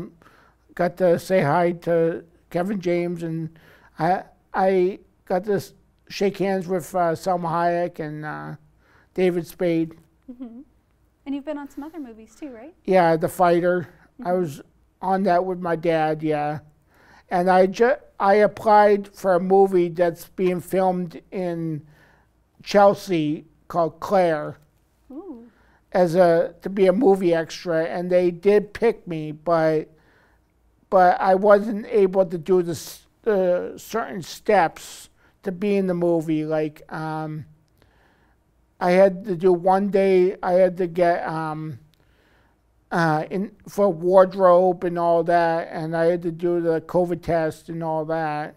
got 0.80 0.96
to 0.96 1.20
say 1.20 1.42
hi 1.42 1.74
to 1.74 2.24
Kevin 2.50 2.80
James 2.80 3.22
and 3.22 3.50
I 4.00 4.24
I 4.54 5.00
got 5.26 5.44
to 5.44 5.62
shake 6.08 6.38
hands 6.38 6.68
with 6.70 6.96
uh, 6.96 7.12
Salma 7.24 7.50
Hayek 7.50 8.00
and 8.00 8.24
uh, 8.26 8.56
David 9.14 9.46
Spade. 9.46 9.96
hmm 10.26 10.62
And 11.26 11.36
you've 11.36 11.44
been 11.46 11.58
on 11.58 11.70
some 11.70 11.84
other 11.84 12.00
movies 12.00 12.34
too, 12.40 12.50
right? 12.50 12.74
Yeah, 12.86 13.18
The 13.18 13.28
Fighter. 13.28 13.90
I 14.26 14.32
was 14.32 14.62
on 15.02 15.24
that 15.24 15.44
with 15.46 15.60
my 15.60 15.76
dad. 15.76 16.24
Yeah, 16.24 16.60
and 17.30 17.50
I 17.50 17.66
ju- 17.68 18.02
I 18.20 18.36
applied 18.36 19.10
for 19.14 19.34
a 19.36 19.40
movie 19.40 19.90
that's 19.90 20.30
being 20.30 20.62
filmed 20.62 21.22
in 21.32 21.82
Chelsea 22.64 23.46
called 23.68 24.00
Claire 24.00 24.58
Ooh. 25.12 25.44
as 25.92 26.16
a 26.16 26.56
to 26.62 26.70
be 26.70 26.88
a 26.88 26.94
movie 26.94 27.34
extra, 27.34 27.84
and 27.86 28.10
they 28.10 28.32
did 28.32 28.74
pick 28.74 29.06
me, 29.08 29.32
but 29.34 29.90
but 30.90 31.20
I 31.20 31.36
wasn't 31.36 31.86
able 31.88 32.26
to 32.26 32.38
do 32.38 32.62
the 32.62 32.98
the 33.24 33.74
certain 33.78 34.22
steps 34.22 35.10
to 35.44 35.52
be 35.52 35.76
in 35.76 35.88
the 35.88 35.94
movie. 35.94 36.46
Like 36.46 36.82
um, 36.92 37.46
I 38.80 38.92
had 38.92 39.26
to 39.26 39.36
do 39.36 39.54
one 39.54 39.90
day. 39.90 40.36
I 40.42 40.54
had 40.54 40.78
to 40.78 40.88
get 40.88 41.28
um, 41.28 41.80
uh, 42.92 43.26
in 43.30 43.52
for 43.68 43.92
wardrobe 43.92 44.84
and 44.84 44.98
all 44.98 45.24
that, 45.26 45.70
and 45.72 45.96
I 45.96 46.06
had 46.06 46.22
to 46.24 46.32
do 46.32 46.62
the 46.62 46.82
COVID 46.82 47.22
test 47.22 47.70
and 47.70 47.84
all 47.84 48.06
that, 48.06 48.56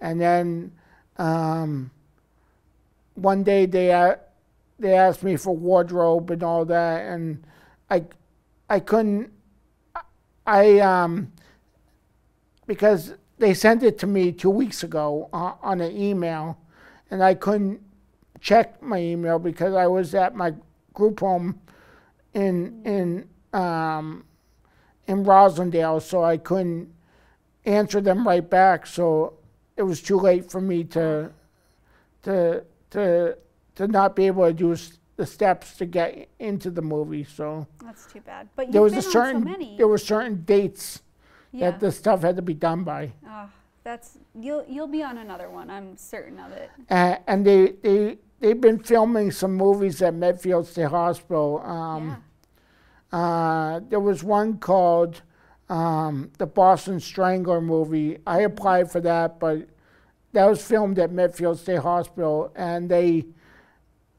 and 0.00 0.20
then 0.20 0.72
um, 1.16 1.90
one 3.14 3.42
day 3.42 3.66
they 3.66 4.16
they 4.78 4.94
asked 4.94 5.22
me 5.22 5.36
for 5.36 5.54
wardrobe 5.56 6.30
and 6.30 6.42
all 6.42 6.64
that, 6.64 7.06
and 7.06 7.44
I 7.90 8.04
I 8.68 8.80
couldn't 8.80 9.32
I 10.46 10.78
um 10.80 11.32
because 12.70 13.14
they 13.38 13.52
sent 13.52 13.82
it 13.82 13.98
to 13.98 14.06
me 14.06 14.30
two 14.30 14.48
weeks 14.48 14.84
ago 14.84 15.28
on, 15.32 15.56
on 15.60 15.80
an 15.80 15.90
email, 15.96 16.56
and 17.10 17.20
I 17.20 17.34
couldn't 17.34 17.80
check 18.40 18.80
my 18.80 18.98
email 18.98 19.40
because 19.40 19.74
I 19.74 19.88
was 19.88 20.14
at 20.14 20.36
my 20.36 20.54
group 20.94 21.18
home 21.18 21.58
in 22.32 22.80
in 22.84 23.28
um, 23.60 24.24
in 25.08 25.24
Roslindale, 25.24 26.00
so 26.00 26.22
I 26.22 26.36
couldn't 26.36 26.88
answer 27.64 28.00
them 28.00 28.24
right 28.24 28.48
back. 28.48 28.86
So 28.86 29.32
it 29.76 29.82
was 29.82 30.00
too 30.00 30.20
late 30.20 30.48
for 30.48 30.60
me 30.60 30.84
to 30.84 31.32
to 32.22 32.62
to 32.90 33.36
to 33.74 33.88
not 33.88 34.14
be 34.14 34.28
able 34.28 34.46
to 34.46 34.52
do 34.52 34.76
the 35.16 35.26
steps 35.26 35.76
to 35.78 35.86
get 35.86 36.28
into 36.38 36.70
the 36.70 36.82
movie. 36.82 37.24
So 37.24 37.66
That's 37.82 38.06
too 38.06 38.20
bad. 38.20 38.48
But 38.54 38.70
there 38.70 38.82
was 38.82 38.96
a 38.96 39.02
certain 39.02 39.42
so 39.42 39.48
many. 39.48 39.76
there 39.76 39.88
were 39.88 39.98
certain 39.98 40.44
dates 40.44 41.02
yeah. 41.52 41.70
that 41.70 41.80
the 41.80 41.92
stuff 41.92 42.22
had 42.22 42.36
to 42.36 42.42
be 42.42 42.54
done 42.54 42.84
by. 42.84 43.12
Ah, 43.26 43.48
that's 43.82 44.18
you'll 44.34 44.64
you'll 44.68 44.86
be 44.86 45.02
on 45.02 45.18
another 45.18 45.50
one. 45.50 45.70
I'm 45.70 45.96
certain 45.96 46.38
of 46.38 46.52
it. 46.52 46.70
Uh, 46.88 47.16
and 47.26 47.46
they, 47.46 47.72
they, 47.82 48.18
they've 48.40 48.60
been 48.60 48.78
filming 48.78 49.30
some 49.30 49.54
movies 49.54 50.02
at 50.02 50.14
Medfield 50.14 50.66
State 50.66 50.88
Hospital. 50.88 51.60
Um, 51.60 52.22
uh, 53.12 53.80
there 53.88 54.00
was 54.00 54.22
one 54.22 54.58
called 54.58 55.22
um, 55.68 56.30
the 56.38 56.46
Boston 56.46 57.00
Strangler 57.00 57.60
movie. 57.60 58.18
I 58.26 58.40
applied 58.40 58.90
for 58.90 59.00
that, 59.00 59.40
but 59.40 59.68
that 60.32 60.44
was 60.44 60.62
filmed 60.62 60.98
at 60.98 61.10
Medfield 61.12 61.58
State 61.58 61.80
Hospital. 61.80 62.52
And 62.54 62.88
they, 62.88 63.26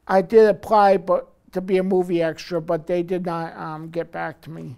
I 0.06 0.22
did 0.22 0.48
apply 0.48 0.98
but 0.98 1.28
to 1.52 1.60
be 1.60 1.78
a 1.78 1.82
movie 1.82 2.22
extra, 2.22 2.60
but 2.60 2.86
they 2.86 3.02
did 3.02 3.26
not 3.26 3.56
um, 3.56 3.90
get 3.90 4.10
back 4.10 4.40
to 4.42 4.50
me. 4.50 4.76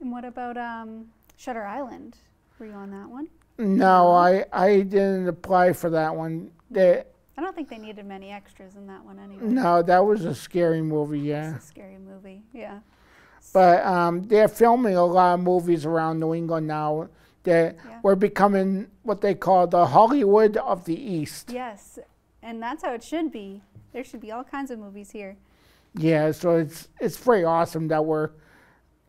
And 0.00 0.12
what 0.12 0.24
about 0.24 0.56
um, 0.56 1.06
Shutter 1.44 1.66
Island? 1.66 2.16
Were 2.58 2.64
you 2.66 2.72
on 2.72 2.90
that 2.92 3.08
one? 3.10 3.28
No, 3.58 4.10
I, 4.12 4.44
I 4.50 4.80
didn't 4.80 5.28
apply 5.28 5.74
for 5.74 5.90
that 5.90 6.16
one. 6.16 6.50
They, 6.70 7.04
I 7.36 7.42
don't 7.42 7.54
think 7.54 7.68
they 7.68 7.76
needed 7.76 8.06
many 8.06 8.30
extras 8.32 8.76
in 8.76 8.86
that 8.86 9.04
one 9.04 9.18
anyway. 9.18 9.44
no, 9.44 9.82
that 9.82 9.98
was 10.06 10.24
a 10.24 10.34
scary 10.34 10.80
movie, 10.80 11.20
yeah. 11.20 11.56
It's 11.56 11.66
a 11.66 11.68
scary 11.68 11.98
movie. 11.98 12.42
Yeah. 12.54 12.78
But 13.52 13.84
um, 13.84 14.22
they're 14.22 14.48
filming 14.48 14.96
a 14.96 15.04
lot 15.04 15.34
of 15.34 15.40
movies 15.40 15.84
around 15.84 16.18
New 16.18 16.32
England 16.34 16.66
now. 16.66 17.08
That 17.42 17.76
Yeah. 17.76 18.00
we're 18.02 18.14
becoming 18.14 18.86
what 19.02 19.20
they 19.20 19.34
call 19.34 19.66
the 19.66 19.84
Hollywood 19.84 20.56
of 20.56 20.86
the 20.86 20.98
East. 20.98 21.50
Yes, 21.52 21.98
and 22.42 22.62
that's 22.62 22.82
how 22.82 22.94
it 22.94 23.02
should 23.04 23.30
be. 23.30 23.60
There 23.92 24.02
should 24.02 24.20
be 24.22 24.32
all 24.32 24.44
kinds 24.44 24.70
of 24.70 24.78
movies 24.78 25.10
here. 25.10 25.36
Yeah, 25.94 26.32
so 26.32 26.56
it's 26.56 26.88
it's 27.00 27.18
very 27.18 27.44
awesome 27.44 27.88
that 27.88 28.06
we're 28.06 28.30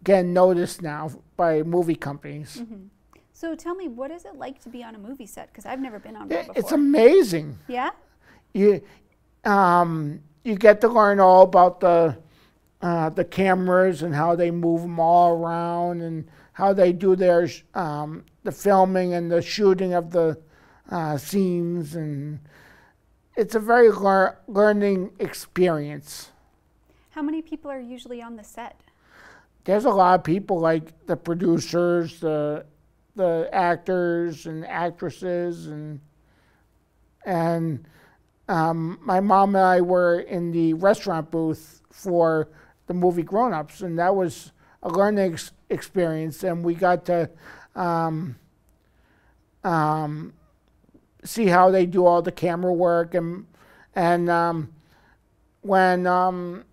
getting 0.06 0.32
noticed 0.32 0.82
now 0.82 1.12
by 1.36 1.62
movie 1.63 1.96
companies. 1.96 2.60
hmm 2.65 2.86
So 3.34 3.54
tell 3.56 3.76
me, 3.76 3.89
what 3.89 4.12
is 4.12 4.24
it 4.24 4.36
like 4.38 4.62
to 4.63 4.70
be 4.70 4.82
on 4.82 4.96
a 4.96 4.98
movie 4.98 5.26
set? 5.26 5.48
Because 5.52 5.65
I've 5.65 5.82
never 5.82 6.00
been 6.00 6.15
on 6.15 6.30
one 6.30 6.39
before. 6.48 6.54
It's 6.56 6.72
amazing. 6.72 7.58
yeah. 7.68 7.89
You 8.54 8.82
um, 9.44 10.22
you 10.46 10.56
get 10.56 10.80
to 10.82 10.88
learn 10.88 11.20
all 11.20 11.41
about 11.44 11.82
the 11.82 12.18
uh, 12.82 13.10
the 13.10 13.26
cameras 13.26 14.02
and 14.04 14.15
how 14.15 14.36
they 14.36 14.52
move 14.52 14.82
them 14.82 15.00
all 15.00 15.34
around 15.38 16.02
and 16.02 16.26
how 16.54 16.72
they 16.72 16.94
do 16.94 17.15
their 17.18 17.48
sh- 17.48 17.63
um, 17.74 18.24
the 18.44 18.52
filming 18.52 19.13
and 19.13 19.30
the 19.30 19.41
shooting 19.41 19.94
of 19.94 20.12
the 20.12 20.38
uh, 20.89 21.18
scenes 21.18 21.96
and 21.96 22.39
it's 23.36 23.56
a 23.56 23.60
very 23.60 23.91
lear- 23.91 24.38
learning 24.48 25.12
experience. 25.20 26.32
How 27.12 27.22
many 27.22 27.41
people 27.41 27.70
are 27.70 27.80
usually 27.82 28.22
on 28.22 28.36
the 28.38 28.44
set? 28.44 28.80
There's 29.65 29.86
a 29.86 29.89
lot 29.89 30.19
of 30.19 30.23
people 30.23 30.60
like 30.60 31.06
the 31.08 31.17
producers, 31.17 32.19
the 32.19 32.65
the 33.15 33.49
actors 33.51 34.45
and 34.45 34.65
actresses 34.65 35.67
and 35.67 35.99
and 37.25 37.88
um, 38.47 38.99
my 39.01 39.19
mom 39.19 39.56
and 39.56 39.65
I 39.65 39.82
were 39.82 40.19
in 40.19 40.51
the 40.51 40.73
restaurant 40.75 41.32
booth 41.32 41.82
for 41.91 42.49
the 42.86 42.93
movie 42.93 43.23
Grown 43.23 43.54
Ups, 43.54 43.82
and 43.82 43.97
that 43.97 44.15
was 44.15 44.51
a 44.84 44.89
learning 44.89 45.34
ex- 45.34 45.51
experience. 45.71 46.43
And 46.43 46.63
we 46.63 46.75
got 46.75 47.06
to 47.06 47.30
um, 47.75 48.36
um, 49.63 50.34
see 51.23 51.47
how 51.47 51.71
they 51.71 51.88
do 51.88 52.06
all 52.06 52.21
the 52.21 52.32
camera 52.32 52.71
work, 52.71 53.15
and 53.15 53.47
and 53.95 54.30
um, 54.30 54.71
when 55.62 56.06
um, 56.06 56.65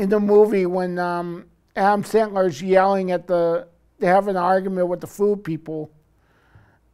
in 0.00 0.08
the 0.08 0.18
movie 0.18 0.64
when 0.64 0.98
um, 0.98 1.44
Adam 1.76 2.02
Sandler's 2.02 2.62
yelling 2.62 3.10
at 3.10 3.26
the, 3.26 3.68
they 3.98 4.06
have 4.06 4.28
an 4.28 4.36
argument 4.36 4.88
with 4.88 5.02
the 5.02 5.06
food 5.06 5.44
people. 5.44 5.90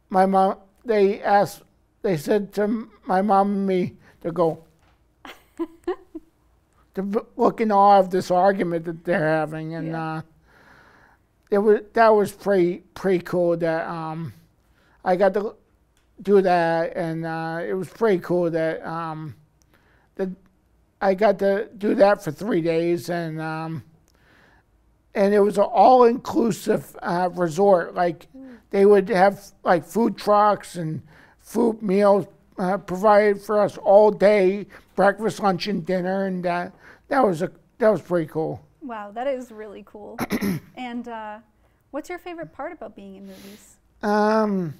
My 0.09 0.25
mom, 0.25 0.57
they 0.83 1.21
asked, 1.21 1.63
they 2.01 2.17
said 2.17 2.51
to 2.55 2.89
my 3.05 3.21
mom 3.21 3.51
and 3.53 3.65
me 3.67 3.93
to 4.23 4.31
go, 4.33 4.61
to 6.95 7.25
look 7.37 7.61
in 7.61 7.71
awe 7.71 7.97
of 7.99 8.09
this 8.09 8.29
argument 8.29 8.83
that 8.83 9.05
they're 9.05 9.25
having, 9.39 9.75
and 9.75 9.87
Yeah. 9.87 10.17
uh, 10.17 10.21
it 11.49 11.59
was 11.59 11.79
that 11.93 12.09
was 12.09 12.33
pretty 12.33 12.83
pretty 12.93 13.23
cool 13.23 13.55
that 13.55 13.87
um, 13.87 14.33
I 15.05 15.15
got 15.15 15.33
to 15.35 15.55
do 16.21 16.41
that, 16.41 16.95
and 16.97 17.25
uh, 17.25 17.61
it 17.65 17.73
was 17.73 17.87
pretty 17.87 18.19
cool 18.19 18.51
that 18.51 18.85
um, 18.85 19.33
that 20.15 20.29
I 21.01 21.13
got 21.13 21.39
to 21.39 21.69
do 21.77 21.95
that 21.95 22.23
for 22.23 22.31
three 22.31 22.61
days, 22.61 23.09
and 23.09 23.39
um, 23.39 23.83
and 25.13 25.33
it 25.33 25.39
was 25.39 25.57
an 25.57 25.65
all-inclusive 25.65 26.95
uh, 27.01 27.29
resort. 27.33 27.93
Like 27.93 28.27
they 28.71 28.85
would 28.85 29.09
have 29.09 29.43
like 29.63 29.85
food 29.85 30.17
trucks 30.17 30.75
and 30.75 31.01
food 31.39 31.81
meals 31.81 32.27
uh, 32.57 32.77
provided 32.77 33.41
for 33.41 33.61
us 33.61 33.77
all 33.77 34.11
day, 34.11 34.67
breakfast, 34.95 35.39
lunch, 35.39 35.67
and 35.67 35.85
dinner, 35.85 36.25
and 36.25 36.43
that 36.43 36.73
that 37.09 37.25
was 37.25 37.41
a 37.41 37.51
that 37.77 37.89
was 37.89 38.01
pretty 38.01 38.27
cool. 38.27 38.63
Wow, 38.81 39.11
that 39.11 39.27
is 39.27 39.51
really 39.51 39.83
cool. 39.85 40.17
and 40.75 41.07
uh, 41.07 41.39
what's 41.91 42.09
your 42.09 42.17
favorite 42.17 42.53
part 42.53 42.71
about 42.71 42.95
being 42.95 43.15
in 43.15 43.27
movies? 43.27 43.77
Um, 44.01 44.73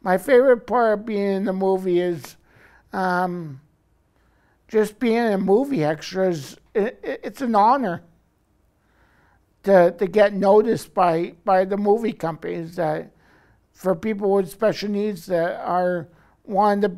my 0.00 0.18
favorite 0.18 0.66
part 0.66 0.98
of 0.98 1.06
being 1.06 1.32
in 1.32 1.44
the 1.44 1.52
movie 1.52 2.00
is 2.00 2.36
um, 2.92 3.60
just 4.72 4.98
being 4.98 5.18
a 5.18 5.36
movie 5.36 5.84
extra. 5.84 6.30
Is, 6.30 6.56
it, 6.74 6.98
it, 7.04 7.20
it's 7.22 7.42
an 7.42 7.54
honor 7.54 8.02
to 9.64 9.92
to 9.98 10.06
get 10.06 10.32
noticed 10.32 10.94
by 10.94 11.34
by 11.44 11.66
the 11.66 11.76
movie 11.76 12.14
companies 12.14 12.76
that 12.76 13.12
for 13.72 13.94
people 13.94 14.32
with 14.32 14.50
special 14.50 14.88
needs 14.88 15.26
that 15.26 15.60
are 15.60 16.08
wanting 16.44 16.90
to 16.90 16.96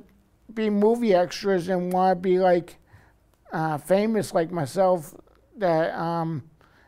be 0.54 0.70
movie 0.70 1.14
extras 1.14 1.68
and 1.68 1.92
want 1.92 2.16
to 2.16 2.20
be 2.20 2.38
like 2.38 2.76
uh, 3.52 3.76
famous 3.76 4.32
like 4.32 4.52
myself. 4.52 5.12
That 5.56 5.98
um, 5.98 6.44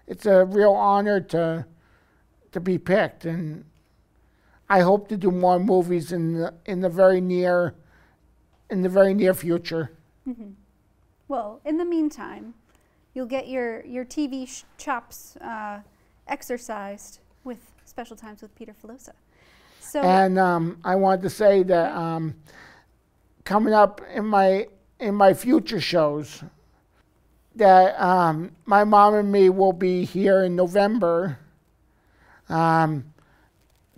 it's 0.06 0.24
a 0.26 0.44
real 0.44 0.72
honor 0.72 1.20
to 1.20 1.66
to 2.52 2.60
be 2.60 2.78
picked 2.78 3.26
and. 3.26 3.64
I 4.68 4.80
hope 4.80 5.06
to 5.10 5.16
do 5.16 5.30
more 5.30 5.60
movies 5.60 6.10
in 6.10 6.32
the 6.32 6.52
in 6.64 6.80
the 6.80 6.88
very 6.88 7.20
near 7.20 7.76
in 8.68 8.82
the 8.82 8.88
very 8.88 9.14
near 9.14 9.32
future. 9.32 9.92
Well, 11.28 11.60
in 11.64 11.76
the 11.76 11.84
meantime, 11.84 12.54
you'll 13.14 13.26
get 13.26 13.48
your, 13.48 13.84
your 13.84 14.04
TV 14.04 14.48
sh- 14.48 14.64
chops 14.78 15.36
uh, 15.36 15.80
exercised 16.28 17.20
with 17.44 17.58
Special 17.84 18.16
Times 18.16 18.42
with 18.42 18.54
Peter 18.54 18.74
Filosa. 18.74 19.12
So, 19.80 20.02
And 20.02 20.38
um, 20.38 20.78
I 20.84 20.96
wanted 20.96 21.22
to 21.22 21.30
say 21.30 21.62
that 21.62 21.92
um, 21.96 22.34
coming 23.44 23.72
up 23.72 24.00
in 24.12 24.26
my 24.26 24.66
in 24.98 25.14
my 25.14 25.34
future 25.34 25.80
shows, 25.80 26.42
that 27.54 28.00
um, 28.00 28.52
my 28.64 28.82
mom 28.84 29.14
and 29.14 29.30
me 29.30 29.48
will 29.50 29.72
be 29.72 30.04
here 30.04 30.42
in 30.44 30.56
November, 30.56 31.38
um, 32.48 33.04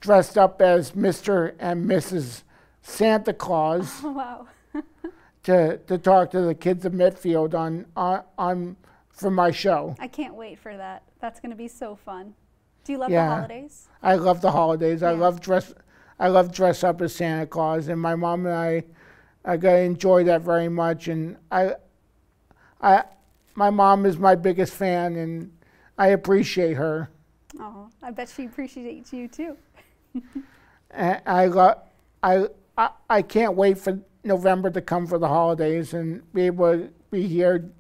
dressed 0.01 0.37
up 0.37 0.61
as 0.61 0.93
Mr. 0.93 1.55
and 1.59 1.89
Mrs. 1.89 2.43
Santa 2.83 3.33
Claus. 3.33 4.01
oh, 4.03 4.13
wow. 4.13 4.49
to, 5.49 5.79
to 5.87 5.97
talk 5.97 6.31
to 6.31 6.43
the 6.43 6.55
kids 6.55 6.85
of 6.85 6.93
Medfield 6.93 7.55
on, 7.55 7.87
on, 7.97 8.23
on 8.37 8.77
for 9.09 9.31
my 9.31 9.51
show. 9.51 9.97
I 9.99 10.07
can't 10.07 10.35
wait 10.35 10.59
for 10.59 10.77
that. 10.77 11.05
That's 11.21 11.41
going 11.41 11.53
to 11.53 11.57
be 11.57 11.69
so 11.69 11.97
fun. 11.97 12.35
Do 12.85 12.93
you 12.93 12.99
love 12.99 13.11
Yeah. 13.11 13.25
the 13.29 13.35
holidays? 13.35 13.89
I 14.03 14.17
love 14.17 14.43
the 14.43 14.51
holidays. 14.51 15.03
I 15.03 15.13
love 15.13 15.41
dress. 15.41 15.73
I 16.19 16.29
love 16.29 16.53
dress 16.53 16.85
up 16.85 17.01
as 17.01 17.15
Santa 17.15 17.47
Claus, 17.47 17.89
and 17.89 17.99
my 17.99 18.15
mom 18.15 18.45
and 18.45 18.55
I, 18.55 18.85
I 19.47 19.55
enjoy 19.79 20.25
that 20.25 20.43
very 20.43 20.69
much. 20.69 21.09
And 21.09 21.39
I, 21.51 21.77
I, 22.83 23.05
my 23.55 23.71
mom 23.71 24.05
is 24.05 24.19
my 24.19 24.35
biggest 24.35 24.75
fan, 24.75 25.17
and 25.17 25.51
I 25.97 26.09
appreciate 26.09 26.75
her. 26.75 27.09
Oh, 27.59 27.89
I 28.03 28.11
bet 28.11 28.29
she 28.29 28.45
appreciates 28.45 29.15
you 29.15 29.29
too. 29.29 29.57
I 30.95 31.47
love. 31.47 31.79
I, 32.23 32.49
I 32.77 32.91
I 33.09 33.23
can't 33.23 33.55
wait 33.55 33.79
for 33.79 33.99
November 34.29 34.71
to 34.71 34.81
come 34.81 35.07
for 35.07 35.19
the 35.19 35.27
holidays 35.29 35.95
and 35.95 36.23
be 36.33 36.43
able 36.47 36.73
to 36.79 36.91
be 37.11 37.27
here, 37.27 37.71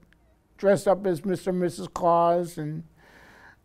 dressed 0.57 0.89
up 0.89 1.07
as 1.07 1.21
Mr. 1.21 1.49
and 1.49 1.63
Mrs. 1.63 1.93
Claus, 1.95 2.59
and 2.59 2.83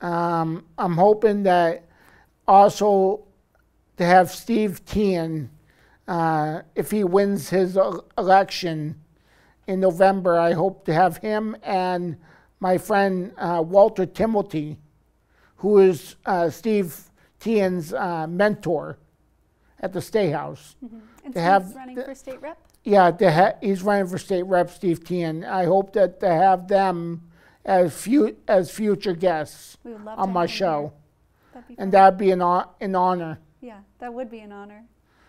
um, 0.02 0.66
I'm 0.78 0.94
hoping 0.94 1.44
that 1.44 1.86
also 2.48 3.24
to 3.98 4.06
have 4.06 4.30
Steve 4.30 4.86
Tian, 4.86 5.50
uh, 6.08 6.62
if 6.76 6.92
he 6.92 7.04
wins 7.04 7.50
his 7.50 7.78
election 8.18 9.00
in 9.66 9.80
November, 9.80 10.38
I 10.38 10.52
hope 10.54 10.86
to 10.86 10.94
have 10.94 11.18
him 11.18 11.56
and 11.64 12.18
my 12.60 12.78
friend 12.78 13.34
uh, 13.38 13.64
Walter 13.66 14.06
Timothy, 14.06 14.80
who 15.58 15.78
is 15.80 16.16
uh, 16.26 16.50
Steve 16.50 16.98
Tian's 17.40 17.94
uh, 17.94 18.28
mentor 18.28 18.98
at 19.80 19.94
the 19.94 20.02
State 20.02 20.32
House. 20.32 20.76
And 20.82 21.34
To 21.34 21.40
Steve's 21.40 21.44
have 21.44 21.76
running 21.76 21.96
the- 21.96 22.04
for 22.04 22.16
state 22.16 22.42
rep? 22.42 22.58
Yeah, 22.84 23.12
to 23.12 23.32
ha- 23.32 23.54
he's 23.62 23.82
running 23.82 24.08
for 24.08 24.18
state 24.18 24.44
rep, 24.44 24.70
Steve 24.70 25.04
Tian. 25.06 25.44
I 25.46 25.66
hope 25.66 25.94
that 25.94 26.20
to 26.20 26.28
have 26.28 26.68
them 26.68 27.22
as 27.64 27.96
fu- 27.96 28.36
as 28.48 28.72
future 28.72 29.14
guests 29.14 29.78
We 29.84 29.94
would 29.94 30.04
love 30.04 30.20
on 30.20 30.34
my 30.34 30.42
have 30.42 30.50
him 30.50 30.52
here. 30.52 30.58
show, 30.58 30.94
That'd 31.54 31.68
be 31.70 31.74
and 31.78 31.88
fun. 31.88 31.90
that'd 31.92 32.20
be 32.20 32.32
an 32.32 32.42
hon- 32.42 32.68
an 32.82 32.96
honor. 32.96 33.40
Yeah, 33.62 33.80
that 34.00 34.14
would 34.14 34.30
be 34.30 34.40
an 34.40 34.52
honor. 34.52 34.84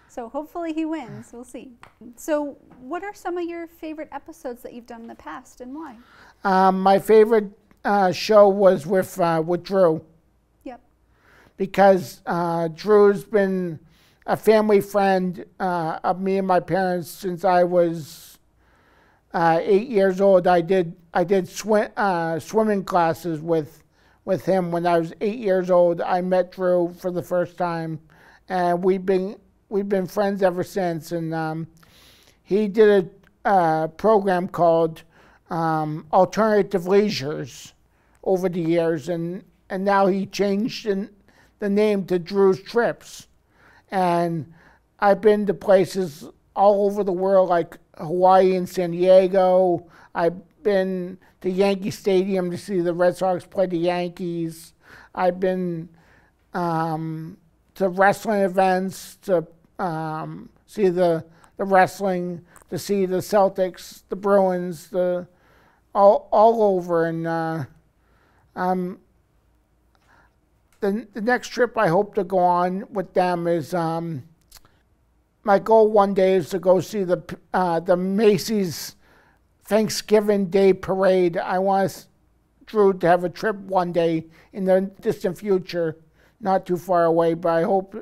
So 0.09 0.29
hopefully 0.29 0.73
he 0.73 0.85
wins. 0.85 1.33
We'll 1.33 1.45
see. 1.45 1.73
So, 2.17 2.57
what 2.81 3.03
are 3.05 3.15
some 3.15 3.37
of 3.39 3.45
your 3.49 3.67
favorite 3.67 4.09
episodes 4.13 4.63
that 4.63 4.73
you've 4.73 4.87
done 4.87 5.03
in 5.03 5.07
the 5.09 5.15
past 5.17 5.61
and 5.61 5.75
why? 5.75 5.97
Um, 6.45 6.81
my 6.81 6.99
favorite 6.99 7.51
uh, 7.85 8.11
show 8.13 8.49
was 8.49 8.87
with 8.87 9.19
uh, 9.21 9.43
with 9.45 9.63
Drew 9.65 10.05
Yep. 10.65 10.81
because 11.57 12.21
uh, 12.27 12.69
Drew's 12.69 13.25
been 13.25 13.79
a 14.27 14.37
family 14.37 14.81
friend 14.81 15.45
uh, 15.61 15.99
of 16.03 16.21
me 16.21 16.39
and 16.39 16.47
my 16.47 16.61
parents 16.61 17.11
since 17.11 17.45
I 17.45 17.65
was 17.65 18.39
uh, 19.33 19.61
eight 19.63 19.89
years 19.89 20.21
old. 20.21 20.47
I 20.47 20.61
did 20.61 20.97
I 21.13 21.25
did 21.25 21.49
swim 21.49 21.91
uh, 21.97 22.39
swimming 22.39 22.85
classes 22.85 23.41
with 23.41 23.83
with 24.25 24.45
him 24.45 24.71
when 24.71 24.87
I 24.87 24.99
was 24.99 25.13
eight 25.21 25.39
years 25.39 25.71
old. 25.71 26.01
I 26.01 26.21
met 26.21 26.53
Drew 26.53 26.95
for 26.99 27.11
the 27.11 27.23
first 27.23 27.59
time, 27.59 28.01
and 28.49 28.83
we've 28.83 29.05
been 29.05 29.37
we've 29.69 29.89
been 29.89 30.07
friends 30.07 30.43
ever 30.43 30.65
since. 30.65 31.13
And 31.13 31.35
um, 31.35 31.67
he 32.43 32.69
did 32.69 33.11
a 33.45 33.49
uh, 33.49 33.89
program 33.89 34.49
called 34.49 35.03
um, 35.51 36.07
Alternative 36.13 36.87
Leisures 36.87 37.75
over 38.23 38.49
the 38.49 38.61
years, 38.61 39.09
and 39.09 39.45
and 39.69 39.85
now 39.85 40.07
he 40.07 40.27
changed 40.27 40.87
in, 40.87 41.11
the 41.59 41.69
name 41.69 42.05
to 42.07 42.19
Drew's 42.19 42.63
Trips, 42.63 43.29
and 43.95 44.53
I've 44.99 45.21
been 45.21 45.47
to 45.47 45.55
places 45.55 46.29
all 46.57 46.87
over 46.87 47.05
the 47.05 47.13
world 47.13 47.49
like 47.49 47.79
Hawaii 47.97 48.57
and 48.57 48.69
San 48.69 48.91
Diego. 48.91 49.87
I've 50.17 50.35
been 50.65 51.17
to 51.43 51.51
Yankee 51.51 51.93
Stadium 51.93 52.51
to 52.51 52.59
see 52.59 52.81
the 52.81 52.93
Red 52.93 53.17
Sox 53.17 53.47
play 53.47 53.67
the 53.67 53.79
Yankees. 53.79 54.73
I've 55.15 55.39
been 55.39 55.89
um, 56.55 57.37
to 57.77 57.89
wrestling 57.89 58.41
events 58.41 59.17
to 59.23 59.47
um, 59.79 60.49
see 60.67 60.89
the 60.89 61.25
the 61.57 61.65
wrestling, 61.65 62.45
to 62.71 62.81
see 62.81 63.07
the 63.07 63.19
Celtics, 63.19 64.03
the 64.09 64.17
Bruins, 64.17 64.91
the 64.91 65.29
all 65.95 66.29
all 66.33 66.65
over, 66.65 67.07
and 67.07 67.29
uh, 67.29 67.65
um, 68.57 68.99
the 70.85 71.07
the 71.15 71.21
next 71.23 71.49
trip 71.49 71.79
I 71.79 71.89
hope 71.89 72.15
to 72.15 72.25
go 72.25 72.39
on 72.39 72.85
with 72.93 73.15
them 73.15 73.47
is 73.47 73.73
um, 73.73 74.25
my 75.43 75.59
goal 75.59 75.91
one 75.91 76.13
day 76.13 76.35
is 76.35 76.51
to 76.51 76.59
go 76.59 76.81
see 76.81 77.05
the 77.05 77.23
uh, 77.55 77.81
the 77.81 77.97
Macy's 77.97 78.97
Thanksgiving 79.65 80.47
Day 80.47 80.75
Parade. 80.75 81.39
I 81.39 81.59
want 81.59 82.07
Drew 82.67 82.93
to 82.93 83.07
have 83.07 83.25
a 83.25 83.31
trip 83.31 83.57
one 83.57 83.93
day 83.93 84.27
in 84.53 84.65
the 84.67 84.83
distant 85.01 85.39
future, 85.39 85.97
not 86.41 86.67
too 86.67 86.77
far 86.77 87.05
away. 87.05 87.33
But 87.33 87.49
I 87.51 87.63
hope 87.63 87.95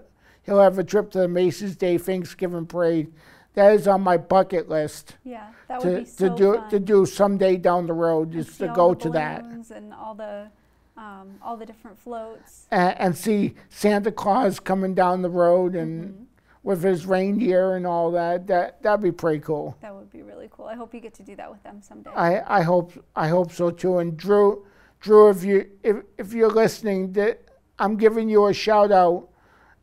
he'll 0.42 0.60
have 0.60 0.78
a 0.78 0.84
trip 0.84 1.12
to 1.12 1.20
the 1.20 1.28
Macy's 1.28 1.76
Day 1.76 1.98
Thanksgiving 1.98 2.66
Parade. 2.66 3.12
That 3.54 3.74
is 3.74 3.86
on 3.86 4.00
my 4.00 4.16
bucket 4.16 4.68
list 4.68 5.16
Yeah, 5.24 5.48
that 5.68 5.84
would 5.84 5.94
to, 5.94 6.00
be 6.00 6.04
so 6.06 6.28
to 6.28 6.36
do 6.36 6.54
fun. 6.54 6.70
to 6.70 6.80
do 6.80 7.06
someday 7.06 7.56
down 7.58 7.86
the 7.86 7.92
road. 7.92 8.34
Is 8.34 8.58
to 8.58 8.68
go 8.68 8.92
to 8.92 9.10
that 9.10 9.44
and 9.44 9.94
all 9.94 10.14
the 10.14 10.48
um, 10.96 11.38
all 11.42 11.56
the 11.56 11.66
different 11.66 11.98
floats. 11.98 12.66
and, 12.70 12.98
and 13.00 13.16
see 13.16 13.54
Santa 13.70 14.12
Claus 14.12 14.60
coming 14.60 14.94
down 14.94 15.22
the 15.22 15.30
road 15.30 15.74
and 15.74 16.04
Mm-hmm. 16.04 16.22
with 16.64 16.82
his 16.82 17.06
reindeer 17.06 17.74
and 17.76 17.86
all 17.86 18.10
that. 18.12 18.46
That 18.46 18.82
that'd 18.82 19.02
be 19.02 19.10
pretty 19.12 19.40
cool. 19.40 19.76
That 19.80 19.94
would 19.94 20.10
be 20.12 20.22
really 20.22 20.48
cool. 20.52 20.66
I 20.66 20.74
hope 20.74 20.94
you 20.94 21.00
get 21.00 21.14
to 21.14 21.22
do 21.22 21.34
that 21.36 21.50
with 21.50 21.62
them 21.64 21.82
someday. 21.82 22.10
I, 22.10 22.58
I 22.58 22.62
hope 22.62 22.92
I 23.16 23.28
hope 23.28 23.50
so 23.52 23.70
too. 23.70 23.98
And 23.98 24.16
Drew 24.16 24.64
Drew, 25.00 25.28
if 25.30 25.42
you 25.42 25.68
if, 25.82 25.96
if 26.18 26.32
you're 26.32 26.50
listening, 26.50 27.12
that 27.14 27.40
I'm 27.78 27.96
giving 27.96 28.28
you 28.28 28.46
a 28.46 28.54
shout 28.54 28.92
out 28.92 29.28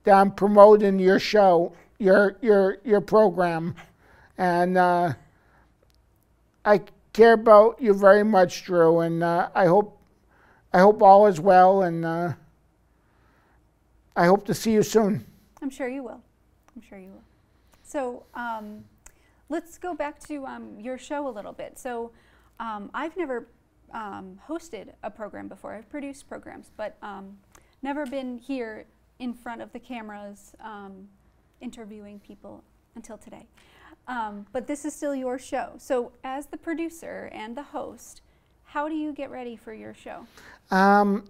that 0.05 0.13
I'm 0.13 0.31
promoting 0.31 0.99
your 0.99 1.19
show, 1.19 1.73
your 1.97 2.37
your 2.41 2.77
your 2.85 3.01
program, 3.01 3.75
and 4.37 4.77
uh, 4.77 5.13
I 6.63 6.81
care 7.13 7.33
about 7.33 7.81
you 7.81 7.93
very 7.93 8.23
much, 8.23 8.63
Drew, 8.63 8.99
and 9.01 9.21
uh, 9.23 9.49
I 9.53 9.65
hope 9.65 9.98
I 10.71 10.79
hope 10.79 11.01
all 11.01 11.25
is 11.25 11.39
well, 11.39 11.81
and 11.81 12.05
uh, 12.05 12.33
I 14.15 14.25
hope 14.27 14.45
to 14.45 14.53
see 14.53 14.71
you 14.71 14.83
soon. 14.83 15.25
I'm 15.63 15.71
sure 15.71 15.87
you 15.87 16.03
will. 16.03 16.21
I'm 16.75 16.81
sure 16.87 16.99
you 16.99 17.09
will. 17.09 17.23
So 17.81 18.23
um, 18.35 18.83
let's 19.49 19.79
go 19.79 19.95
back 19.95 20.19
to 20.27 20.45
um, 20.45 20.79
your 20.79 20.99
show 20.99 21.27
a 21.27 21.31
little 21.31 21.53
bit. 21.53 21.79
So 21.79 22.11
um, 22.59 22.91
I've 22.93 23.17
never 23.17 23.47
um, 23.95 24.39
hosted 24.47 24.93
a 25.01 25.09
program 25.09 25.47
before. 25.47 25.73
I've 25.73 25.89
produced 25.89 26.29
programs, 26.29 26.69
but 26.77 26.97
um, 27.01 27.35
never 27.81 28.05
been 28.05 28.37
here 28.37 28.85
in 29.17 29.33
front 29.33 29.63
of 29.63 29.73
the 29.73 29.79
cameras 29.79 30.53
um, 30.63 31.07
interviewing 31.61 32.19
people 32.19 32.63
until 32.95 33.17
today. 33.17 33.47
But 34.07 34.67
this 34.67 34.85
is 34.85 34.93
still 34.93 35.15
your 35.15 35.39
show. 35.39 35.73
So, 35.77 36.11
as 36.23 36.47
the 36.47 36.57
producer 36.57 37.29
and 37.33 37.55
the 37.55 37.63
host, 37.63 38.21
how 38.71 38.87
do 38.87 38.93
you 38.93 39.13
get 39.13 39.31
ready 39.31 39.55
for 39.55 39.73
your 39.73 39.95
show? 39.95 40.27
Um, 40.69 41.25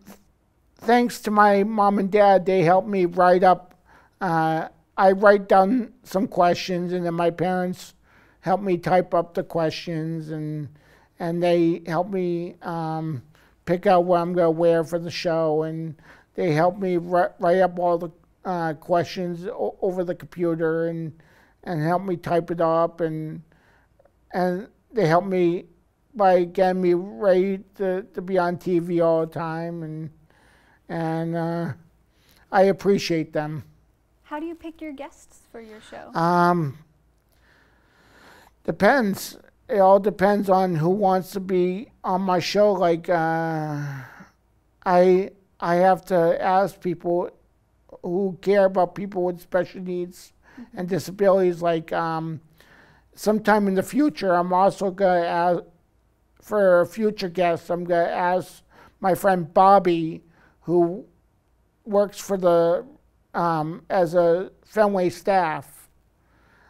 thanks 0.75 1.21
to 1.21 1.31
my 1.31 1.63
mom 1.63 1.97
and 1.97 2.11
dad, 2.11 2.45
they 2.45 2.63
helped 2.63 2.89
me 2.89 3.05
write 3.05 3.43
up. 3.43 3.75
Uh, 4.19 4.67
I 4.97 5.13
write 5.13 5.47
down 5.47 5.93
some 6.03 6.27
questions, 6.27 6.91
and 6.91 7.05
then 7.05 7.13
my 7.13 7.29
parents 7.29 7.93
help 8.41 8.61
me 8.61 8.77
type 8.77 9.13
up 9.13 9.35
the 9.35 9.43
questions, 9.43 10.31
and 10.31 10.67
and 11.17 11.41
they 11.41 11.81
help 11.87 12.09
me 12.09 12.55
um, 12.61 13.23
pick 13.65 13.87
out 13.87 14.03
what 14.03 14.19
I'm 14.19 14.33
gonna 14.33 14.51
wear 14.51 14.83
for 14.83 14.99
the 14.99 15.11
show, 15.11 15.63
and 15.63 15.95
they 16.35 16.51
help 16.51 16.77
me 16.77 16.97
write, 16.97 17.61
up 17.61 17.79
all 17.79 17.97
the 17.97 18.09
uh, 18.43 18.73
questions 18.73 19.47
over 19.81 20.03
the 20.03 20.15
computer, 20.15 20.87
and 20.87 21.13
and 21.63 21.81
help 21.81 22.03
me 22.03 22.17
type 22.17 22.51
it 22.51 22.59
up, 22.59 22.99
and 22.99 23.43
and 24.33 24.67
they 24.91 25.07
help 25.07 25.23
me 25.23 25.67
by 26.13 26.43
getting 26.43 26.81
me 26.81 26.93
ready 26.93 27.59
to, 27.75 28.03
to 28.13 28.21
be 28.21 28.37
on 28.37 28.57
TV 28.57 29.03
all 29.03 29.25
the 29.25 29.33
time, 29.33 29.83
and 29.83 30.09
and 30.87 31.35
uh, 31.35 31.73
I 32.51 32.63
appreciate 32.63 33.33
them. 33.33 33.63
How 34.23 34.39
do 34.39 34.45
you 34.45 34.55
pick 34.55 34.81
your 34.81 34.93
guests 34.93 35.39
for 35.51 35.61
your 35.61 35.81
show? 35.81 36.13
Um, 36.13 36.77
depends. 38.63 39.37
It 39.67 39.79
all 39.79 39.99
depends 39.99 40.49
on 40.49 40.75
who 40.75 40.89
wants 40.89 41.31
to 41.31 41.39
be 41.39 41.91
on 42.03 42.21
my 42.21 42.39
show. 42.39 42.73
Like, 42.73 43.09
uh, 43.09 43.81
I 44.85 45.31
I 45.59 45.75
have 45.75 46.05
to 46.05 46.41
ask 46.41 46.79
people 46.79 47.29
who 48.01 48.37
care 48.41 48.65
about 48.65 48.95
people 48.95 49.23
with 49.23 49.41
special 49.41 49.81
needs 49.81 50.33
and 50.75 50.87
disabilities. 50.87 51.61
Like, 51.61 51.91
um, 51.91 52.41
sometime 53.13 53.67
in 53.67 53.75
the 53.75 53.83
future, 53.83 54.33
I'm 54.33 54.53
also 54.53 54.91
gonna 54.91 55.25
ask 55.25 55.63
for 56.41 56.85
future 56.85 57.29
guests. 57.29 57.69
I'm 57.69 57.83
gonna 57.83 58.03
ask 58.03 58.63
my 58.99 59.15
friend 59.15 59.53
Bobby, 59.53 60.21
who 60.61 61.05
works 61.85 62.19
for 62.19 62.37
the 62.37 62.85
um, 63.33 63.83
as 63.89 64.13
a 64.13 64.51
Fenway 64.63 65.09
staff. 65.09 65.89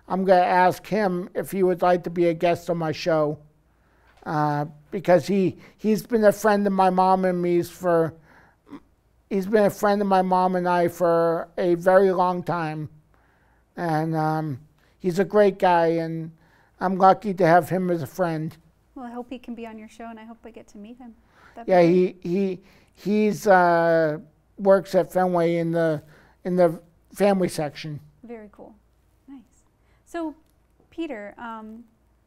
I'm 0.07 0.25
going 0.25 0.41
to 0.41 0.47
ask 0.47 0.85
him 0.87 1.29
if 1.35 1.51
he 1.51 1.61
would 1.61 1.81
like 1.81 2.03
to 2.05 2.09
be 2.09 2.25
a 2.25 2.33
guest 2.33 2.69
on 2.69 2.77
my 2.77 2.91
show 2.91 3.37
uh, 4.25 4.65
because 4.91 5.27
he 5.27 5.57
he's 5.77 6.05
been 6.05 6.23
a 6.23 6.31
friend 6.31 6.65
of 6.65 6.73
my 6.73 6.89
mom 6.89 7.25
and 7.25 7.41
me's 7.41 7.69
for 7.69 8.13
he's 9.29 9.45
been 9.45 9.65
a 9.65 9.69
friend 9.69 10.01
of 10.01 10.07
my 10.07 10.23
mom 10.23 10.55
and 10.55 10.67
I 10.67 10.87
for 10.87 11.49
a 11.57 11.75
very 11.75 12.11
long 12.11 12.41
time, 12.41 12.89
and 13.77 14.15
um, 14.15 14.59
he's 14.97 15.19
a 15.19 15.25
great 15.25 15.59
guy, 15.59 15.87
and 15.87 16.31
I'm 16.79 16.97
lucky 16.97 17.33
to 17.35 17.45
have 17.45 17.69
him 17.69 17.91
as 17.91 18.01
a 18.01 18.07
friend. 18.07 18.57
Well, 18.99 19.07
I 19.07 19.11
hope 19.11 19.29
he 19.29 19.39
can 19.39 19.55
be 19.55 19.65
on 19.65 19.77
your 19.77 19.87
show, 19.87 20.07
and 20.09 20.19
I 20.19 20.25
hope 20.25 20.37
I 20.43 20.51
get 20.51 20.67
to 20.69 20.77
meet 20.77 20.97
him. 20.97 21.15
That'd 21.55 21.69
Yeah, 21.69 21.81
he 21.81 22.15
he 22.21 22.59
he's 22.93 23.47
uh, 23.47 24.17
works 24.57 24.93
at 24.93 25.11
Fenway 25.11 25.55
in 25.55 25.71
the 25.71 26.01
in 26.43 26.55
the 26.57 26.81
family 27.13 27.47
section. 27.47 27.99
Very 28.23 28.49
cool. 28.51 28.75
Nice. 29.27 29.63
So, 30.05 30.35
Peter, 30.91 31.33
um, 31.37 31.85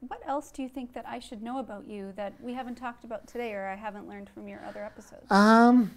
what 0.09 0.21
else 0.27 0.51
do 0.51 0.63
you 0.63 0.69
think 0.69 0.95
that 0.95 1.07
I 1.07 1.19
should 1.19 1.43
know 1.43 1.59
about 1.59 1.87
you 1.87 2.13
that 2.17 2.33
we 2.41 2.55
haven't 2.55 2.77
talked 2.77 3.05
about 3.05 3.27
today 3.27 3.53
or 3.53 3.67
I 3.67 3.77
haven't 3.77 4.09
learned 4.09 4.31
from 4.31 4.49
your 4.49 4.65
other 4.65 4.83
episodes? 4.83 5.31
Um, 5.31 5.91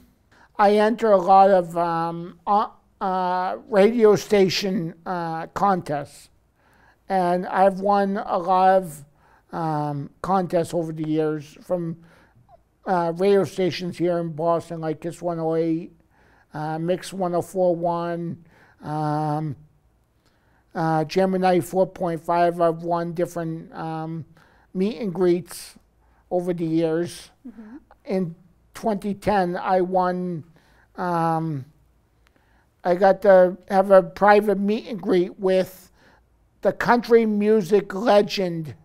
I 0.59 0.75
enter 0.75 1.11
a 1.11 1.17
lot 1.17 1.51
of 1.51 1.77
um, 1.77 2.39
uh, 2.45 2.67
uh, 2.99 3.57
radio 3.69 4.15
station 4.15 4.93
uh, 5.05 5.47
contests, 5.47 6.29
and 7.07 7.47
I've 7.47 7.79
won 7.79 8.17
a 8.17 8.37
lot 8.37 8.75
of 8.75 9.05
um, 9.55 10.09
contests 10.21 10.73
over 10.73 10.91
the 10.91 11.07
years 11.07 11.57
from 11.61 11.97
uh, 12.85 13.13
radio 13.15 13.43
stations 13.45 13.97
here 13.97 14.19
in 14.19 14.33
Boston, 14.33 14.81
like 14.81 15.01
Kiss 15.01 15.21
108, 15.21 15.91
uh, 16.53 16.77
Mix 16.77 17.13
1041, 17.13 18.45
um, 18.83 19.55
uh, 20.75 21.05
Jam'n 21.05 21.39
94.5. 21.39 22.61
I've 22.61 22.83
won 22.83 23.13
different 23.13 23.73
um, 23.73 24.25
meet 24.73 24.97
and 24.97 25.13
greets 25.13 25.75
over 26.29 26.53
the 26.53 26.65
years 26.65 27.31
in 28.03 28.35
2010, 28.73 29.55
I 29.55 29.81
won. 29.81 30.43
Um, 30.97 31.65
I 32.83 32.95
got 32.95 33.21
to 33.23 33.57
have 33.69 33.89
a 33.89 34.03
private 34.03 34.59
meet 34.59 34.87
and 34.87 35.01
greet 35.01 35.39
with 35.39 35.91
the 36.61 36.71
country 36.71 37.25
music 37.25 37.93
legend 37.93 38.75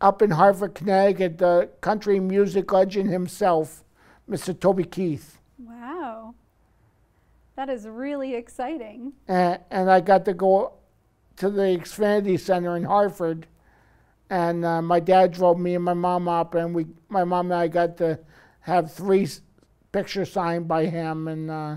up 0.00 0.22
in 0.22 0.30
Hartford, 0.30 0.74
Connecticut, 0.74 1.38
the 1.38 1.68
country 1.80 2.18
music 2.20 2.72
legend 2.72 3.10
himself, 3.10 3.84
Mr. 4.28 4.58
Toby 4.58 4.84
Keith. 4.84 5.38
Wow. 5.58 6.34
That 7.56 7.68
is 7.68 7.86
really 7.86 8.34
exciting. 8.34 9.12
And, 9.28 9.60
and 9.70 9.90
I 9.90 10.00
got 10.00 10.24
to 10.24 10.34
go 10.34 10.72
to 11.36 11.50
the 11.50 11.62
Xfinity 11.62 12.38
Center 12.40 12.76
in 12.76 12.84
Hartford. 12.84 13.46
And 14.30 14.64
uh, 14.64 14.80
my 14.80 15.00
dad 15.00 15.32
drove 15.32 15.58
me 15.58 15.74
and 15.74 15.84
my 15.84 15.92
mom 15.94 16.28
up, 16.28 16.54
and 16.54 16.72
we, 16.74 16.86
my 17.08 17.24
mom 17.24 17.46
and 17.50 17.60
I 17.60 17.66
got 17.68 17.96
to 17.98 18.18
have 18.60 18.92
three 18.92 19.24
s- 19.24 19.40
pictures 19.90 20.30
signed 20.30 20.68
by 20.68 20.86
him 20.86 21.26
and 21.26 21.50
uh, 21.50 21.76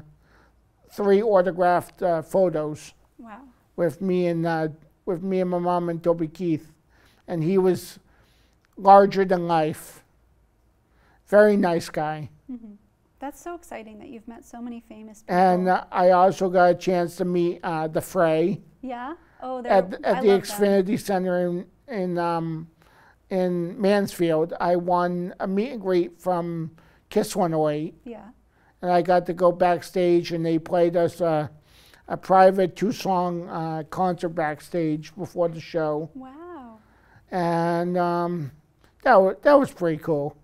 three 0.91 1.23
autographed 1.23 2.03
uh, 2.03 2.21
photos 2.21 2.93
Wow. 3.17 3.41
with 3.75 4.01
me 4.01 4.27
and 4.27 4.45
uh, 4.45 4.67
with 5.05 5.23
me 5.23 5.41
and 5.41 5.49
my 5.49 5.57
mom 5.57 5.89
and 5.89 6.03
Toby 6.03 6.27
Keith, 6.27 6.71
and 7.27 7.43
he 7.43 7.57
was 7.57 7.97
larger 8.77 9.25
than 9.25 9.47
life. 9.47 10.03
Very 11.27 11.57
nice 11.57 11.89
guy. 11.89 12.29
That's 13.19 13.41
so 13.41 13.55
exciting 13.55 13.99
that 13.99 14.09
you've 14.09 14.27
met 14.27 14.43
so 14.45 14.61
many 14.61 14.81
famous 14.81 15.21
people. 15.21 15.35
And 15.35 15.69
uh, 15.69 15.85
I 15.91 16.09
also 16.11 16.49
got 16.49 16.71
a 16.71 16.75
chance 16.75 17.15
to 17.17 17.25
meet 17.25 17.59
uh, 17.63 17.87
the 17.87 18.01
Fray. 18.01 18.61
yeah? 18.81 19.15
Oh, 19.41 19.61
they're, 19.61 19.71
at, 19.71 19.85
I 20.05 20.21
the 20.21 20.27
love 20.27 20.47
them. 20.47 20.85
Xfinity 20.85 20.99
Center 20.99 21.47
in 21.47 21.65
in 21.87 22.17
um, 22.17 22.67
in 23.29 23.79
Mansfield. 23.79 24.53
I 24.59 24.75
won 24.75 25.33
a 25.39 25.47
meet 25.47 25.71
and 25.71 25.81
greet 25.81 26.19
from 26.19 26.71
Kiss 27.09 27.35
108, 27.35 27.93
Yeah. 28.05 28.25
and 28.81 28.91
I 28.91 29.01
got 29.01 29.25
to 29.27 29.33
go 29.33 29.51
backstage, 29.51 30.31
and 30.31 30.45
they 30.45 30.59
played 30.59 30.95
us 30.95 31.19
a, 31.21 31.49
a 32.07 32.17
private 32.17 32.75
two-song 32.75 33.47
uh, 33.49 33.83
concert 33.89 34.29
backstage 34.29 35.13
before 35.15 35.47
the 35.49 35.59
show, 35.59 36.09
Wow. 36.15 36.77
and 37.31 37.97
um, 37.97 38.51
that 39.03 39.15
was 39.21 39.35
that 39.41 39.53
was 39.53 39.71
pretty 39.71 40.01
cool. 40.01 40.35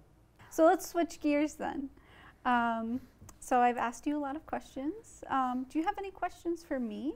So 0.49 0.65
let's 0.65 0.87
switch 0.87 1.19
gears 1.19 1.55
then. 1.55 1.89
Um, 2.45 3.01
so 3.39 3.59
I've 3.59 3.77
asked 3.77 4.05
you 4.05 4.17
a 4.17 4.19
lot 4.21 4.35
of 4.35 4.45
questions. 4.45 5.23
Um, 5.29 5.65
do 5.69 5.79
you 5.79 5.85
have 5.85 5.97
any 5.97 6.11
questions 6.11 6.63
for 6.63 6.79
me? 6.79 7.15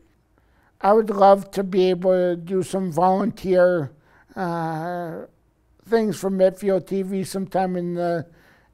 I 0.82 0.94
would 0.94 1.10
love 1.10 1.52
to 1.52 1.64
be 1.64 1.90
able 1.90 2.12
to 2.12 2.36
do 2.36 2.64
some 2.64 2.92
volunteer 2.92 3.92
uh, 4.36 5.22
things 5.86 6.20
for 6.20 6.30
Medfield 6.30 6.88
TV 6.88 7.26
sometime 7.26 7.76
in 7.76 7.94
the 7.94 8.26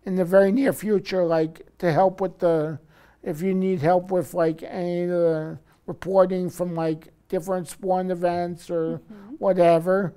in 0.03 0.15
the 0.15 0.25
very 0.25 0.51
near 0.51 0.73
future, 0.73 1.23
like 1.25 1.65
to 1.79 1.91
help 1.91 2.21
with 2.21 2.39
the 2.39 2.79
if 3.21 3.41
you 3.41 3.53
need 3.53 3.81
help 3.81 4.11
with 4.11 4.33
like 4.33 4.63
any 4.63 5.03
of 5.03 5.09
the 5.09 5.59
reporting 5.85 6.49
from 6.49 6.75
like 6.75 7.09
different 7.27 7.67
sporting 7.67 8.11
events 8.11 8.69
or 8.69 9.01
whatever. 9.37 10.13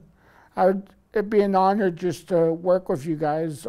I 0.57 0.67
would 0.67 0.89
it'd 1.13 1.31
be 1.31 1.41
an 1.41 1.55
honor 1.55 1.91
just 1.91 2.29
to 2.29 2.53
work 2.53 2.89
with 2.89 3.07
you 3.07 3.17
guys 3.17 3.67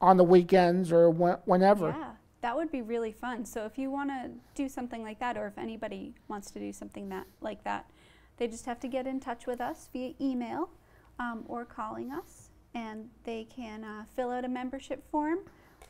on 0.00 0.16
the 0.16 0.24
weekends 0.24 0.92
or 0.92 1.10
when, 1.10 1.36
whenever. 1.44 1.88
Yeah, 1.88 2.12
that 2.42 2.56
would 2.56 2.70
be 2.70 2.82
really 2.82 3.12
fun. 3.12 3.44
So 3.44 3.64
if 3.64 3.78
you 3.78 3.90
want 3.90 4.10
to 4.10 4.30
do 4.54 4.68
something 4.68 5.02
like 5.02 5.18
that, 5.20 5.36
or 5.36 5.46
if 5.46 5.58
anybody 5.58 6.14
wants 6.28 6.50
to 6.52 6.58
do 6.58 6.72
something 6.72 7.08
that 7.08 7.26
like 7.40 7.64
that, 7.64 7.90
they 8.36 8.48
just 8.48 8.66
have 8.66 8.78
to 8.80 8.88
get 8.88 9.06
in 9.06 9.20
touch 9.20 9.46
with 9.46 9.60
us 9.60 9.88
via 9.92 10.12
email 10.20 10.70
um, 11.18 11.44
or 11.48 11.64
calling 11.64 12.12
us, 12.12 12.50
and 12.74 13.08
they 13.24 13.44
can 13.44 13.82
uh, 13.84 14.04
fill 14.14 14.30
out 14.30 14.44
a 14.44 14.48
membership 14.48 15.02
form. 15.10 15.38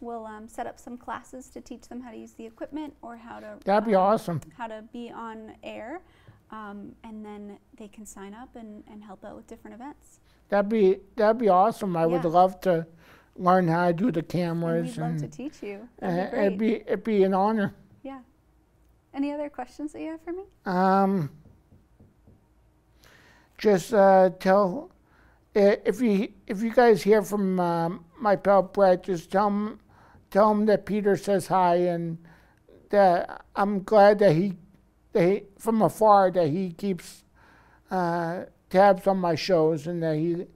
We'll 0.01 0.27
um, 0.27 0.47
set 0.47 0.67
up 0.67 0.79
some 0.79 0.97
classes 0.99 1.49
to 1.51 1.61
teach 1.61 1.89
them 1.89 2.01
how 2.03 2.11
to 2.11 2.17
use 2.17 2.35
the 2.35 2.45
equipment 2.45 2.95
or 3.03 3.17
how 3.17 3.41
to 3.41 3.57
That'd 3.65 3.89
be 3.89 3.95
um, 3.95 4.03
awesome. 4.03 4.41
how 4.57 4.67
to 4.69 4.85
be 4.93 5.11
on 5.11 5.55
air, 5.65 6.03
um, 6.51 6.95
and 7.03 7.25
then 7.25 7.59
they 7.77 7.89
can 7.89 8.07
sign 8.07 8.35
up 8.35 8.55
and, 8.55 8.85
and 8.89 9.03
help 9.03 9.25
out 9.25 9.35
with 9.35 9.47
different 9.49 9.75
events. 9.75 10.21
That'd 10.49 10.69
be 10.69 10.99
that'd 11.17 11.39
be 11.39 11.49
awesome. 11.49 11.97
I 11.97 12.07
would 12.07 12.25
love 12.25 12.61
to 12.63 12.87
learn 13.37 13.69
how 13.69 13.89
to 13.89 13.93
do 13.93 14.11
the 14.13 14.23
cameras. 14.23 14.97
And 14.97 15.15
we'd 15.15 15.23
love 15.23 15.31
to 15.31 15.37
teach 15.37 15.63
you. 15.63 15.89
That'd 16.01 16.31
be 16.31 16.39
it'd 16.39 16.59
be 16.59 16.75
it'd 16.75 17.05
be 17.05 17.23
an 17.25 17.35
honor. 17.35 17.75
yeah. 18.03 18.21
Any 19.15 19.33
other 19.33 19.49
questions 19.49 19.93
that 19.93 20.03
you 20.03 20.11
have 20.11 20.21
for 20.21 20.33
me? 20.33 20.43
Um, 20.67 21.31
just 23.59 23.95
uh, 23.95 24.31
tell 24.39 24.91
if 25.55 26.01
you 26.01 26.29
if 26.47 26.63
you 26.63 26.73
guys 26.73 27.03
hear 27.03 27.23
from 27.23 27.59
um, 27.59 28.05
my 28.21 28.37
pal 28.37 28.63
Brett, 28.63 29.05
just 29.05 29.31
tell 29.33 29.49
him 29.49 29.81
tell 30.31 30.51
him 30.51 30.67
that 30.67 30.85
Peter 30.87 31.17
says 31.17 31.47
hi 31.47 31.77
and 31.77 32.19
that 32.91 33.45
I'm 33.57 33.83
glad 33.83 34.19
that 34.19 34.33
he 34.37 34.53
that 35.13 35.25
he, 35.25 35.43
from 35.59 35.81
afar 35.83 36.31
that 36.31 36.49
he 36.49 36.73
keeps 36.73 37.25
uh, 37.91 38.45
tabs 38.71 39.07
on 39.07 39.19
my 39.19 39.35
shows 39.35 39.87
and 39.87 40.03
that 40.03 40.17
he 40.17 40.47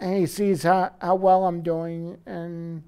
and 0.00 0.18
he 0.18 0.26
sees 0.26 0.64
how, 0.64 0.92
how 1.00 1.14
well 1.14 1.46
I'm 1.46 1.62
doing 1.62 2.18
and 2.26 2.82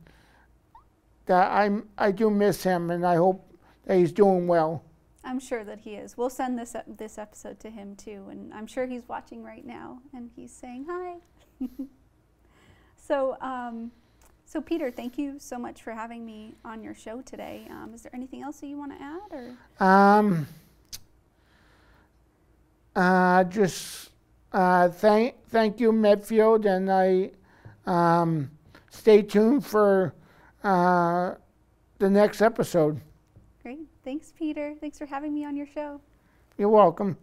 that 1.26 1.50
I'm 1.50 1.88
I 1.98 2.12
do 2.12 2.30
miss 2.30 2.62
him 2.62 2.90
and 2.90 3.06
I 3.06 3.16
hope 3.16 3.48
that 3.86 3.96
he's 3.98 4.12
doing 4.12 4.46
well. 4.46 4.82
I'm 5.24 5.40
sure 5.40 5.64
that 5.64 5.80
he 5.80 5.94
is. 5.94 6.16
We'll 6.16 6.30
send 6.30 6.58
this 6.58 6.76
this 6.86 7.18
episode 7.18 7.58
to 7.60 7.70
him 7.70 7.96
too, 7.96 8.26
and 8.30 8.54
I'm 8.54 8.66
sure 8.66 8.86
he's 8.86 9.08
watching 9.08 9.42
right 9.42 9.66
now 9.66 9.98
and 10.14 10.30
he's 10.36 10.52
saying 10.52 10.86
hi. 10.88 11.16
so, 12.96 13.36
um, 13.40 13.90
so 14.44 14.60
Peter, 14.60 14.90
thank 14.90 15.18
you 15.18 15.34
so 15.38 15.58
much 15.58 15.82
for 15.82 15.92
having 15.92 16.24
me 16.24 16.54
on 16.64 16.82
your 16.82 16.94
show 16.94 17.22
today. 17.22 17.66
Um, 17.70 17.92
is 17.92 18.02
there 18.02 18.14
anything 18.14 18.42
else 18.42 18.60
that 18.60 18.68
you 18.68 18.78
want 18.78 18.92
to 18.96 19.02
add, 19.02 19.32
or 19.32 19.84
Um, 19.84 20.46
uh, 22.94 23.42
just 23.44 24.10
uh, 24.56 24.88
thank 24.88 25.34
thank 25.48 25.80
you, 25.80 25.92
Medfield, 25.92 26.64
and 26.64 26.90
I 26.90 27.30
um, 27.84 28.50
stay 28.88 29.20
tuned 29.20 29.66
for 29.66 30.14
uh, 30.64 31.34
the 31.98 32.08
next 32.08 32.40
episode. 32.40 33.00
great? 33.62 33.86
Thanks, 34.02 34.32
Peter. 34.38 34.74
Thanks 34.80 34.96
for 34.96 35.04
having 35.04 35.34
me 35.34 35.44
on 35.44 35.56
your 35.56 35.66
show. 35.66 36.00
You're 36.56 36.70
welcome. 36.70 37.18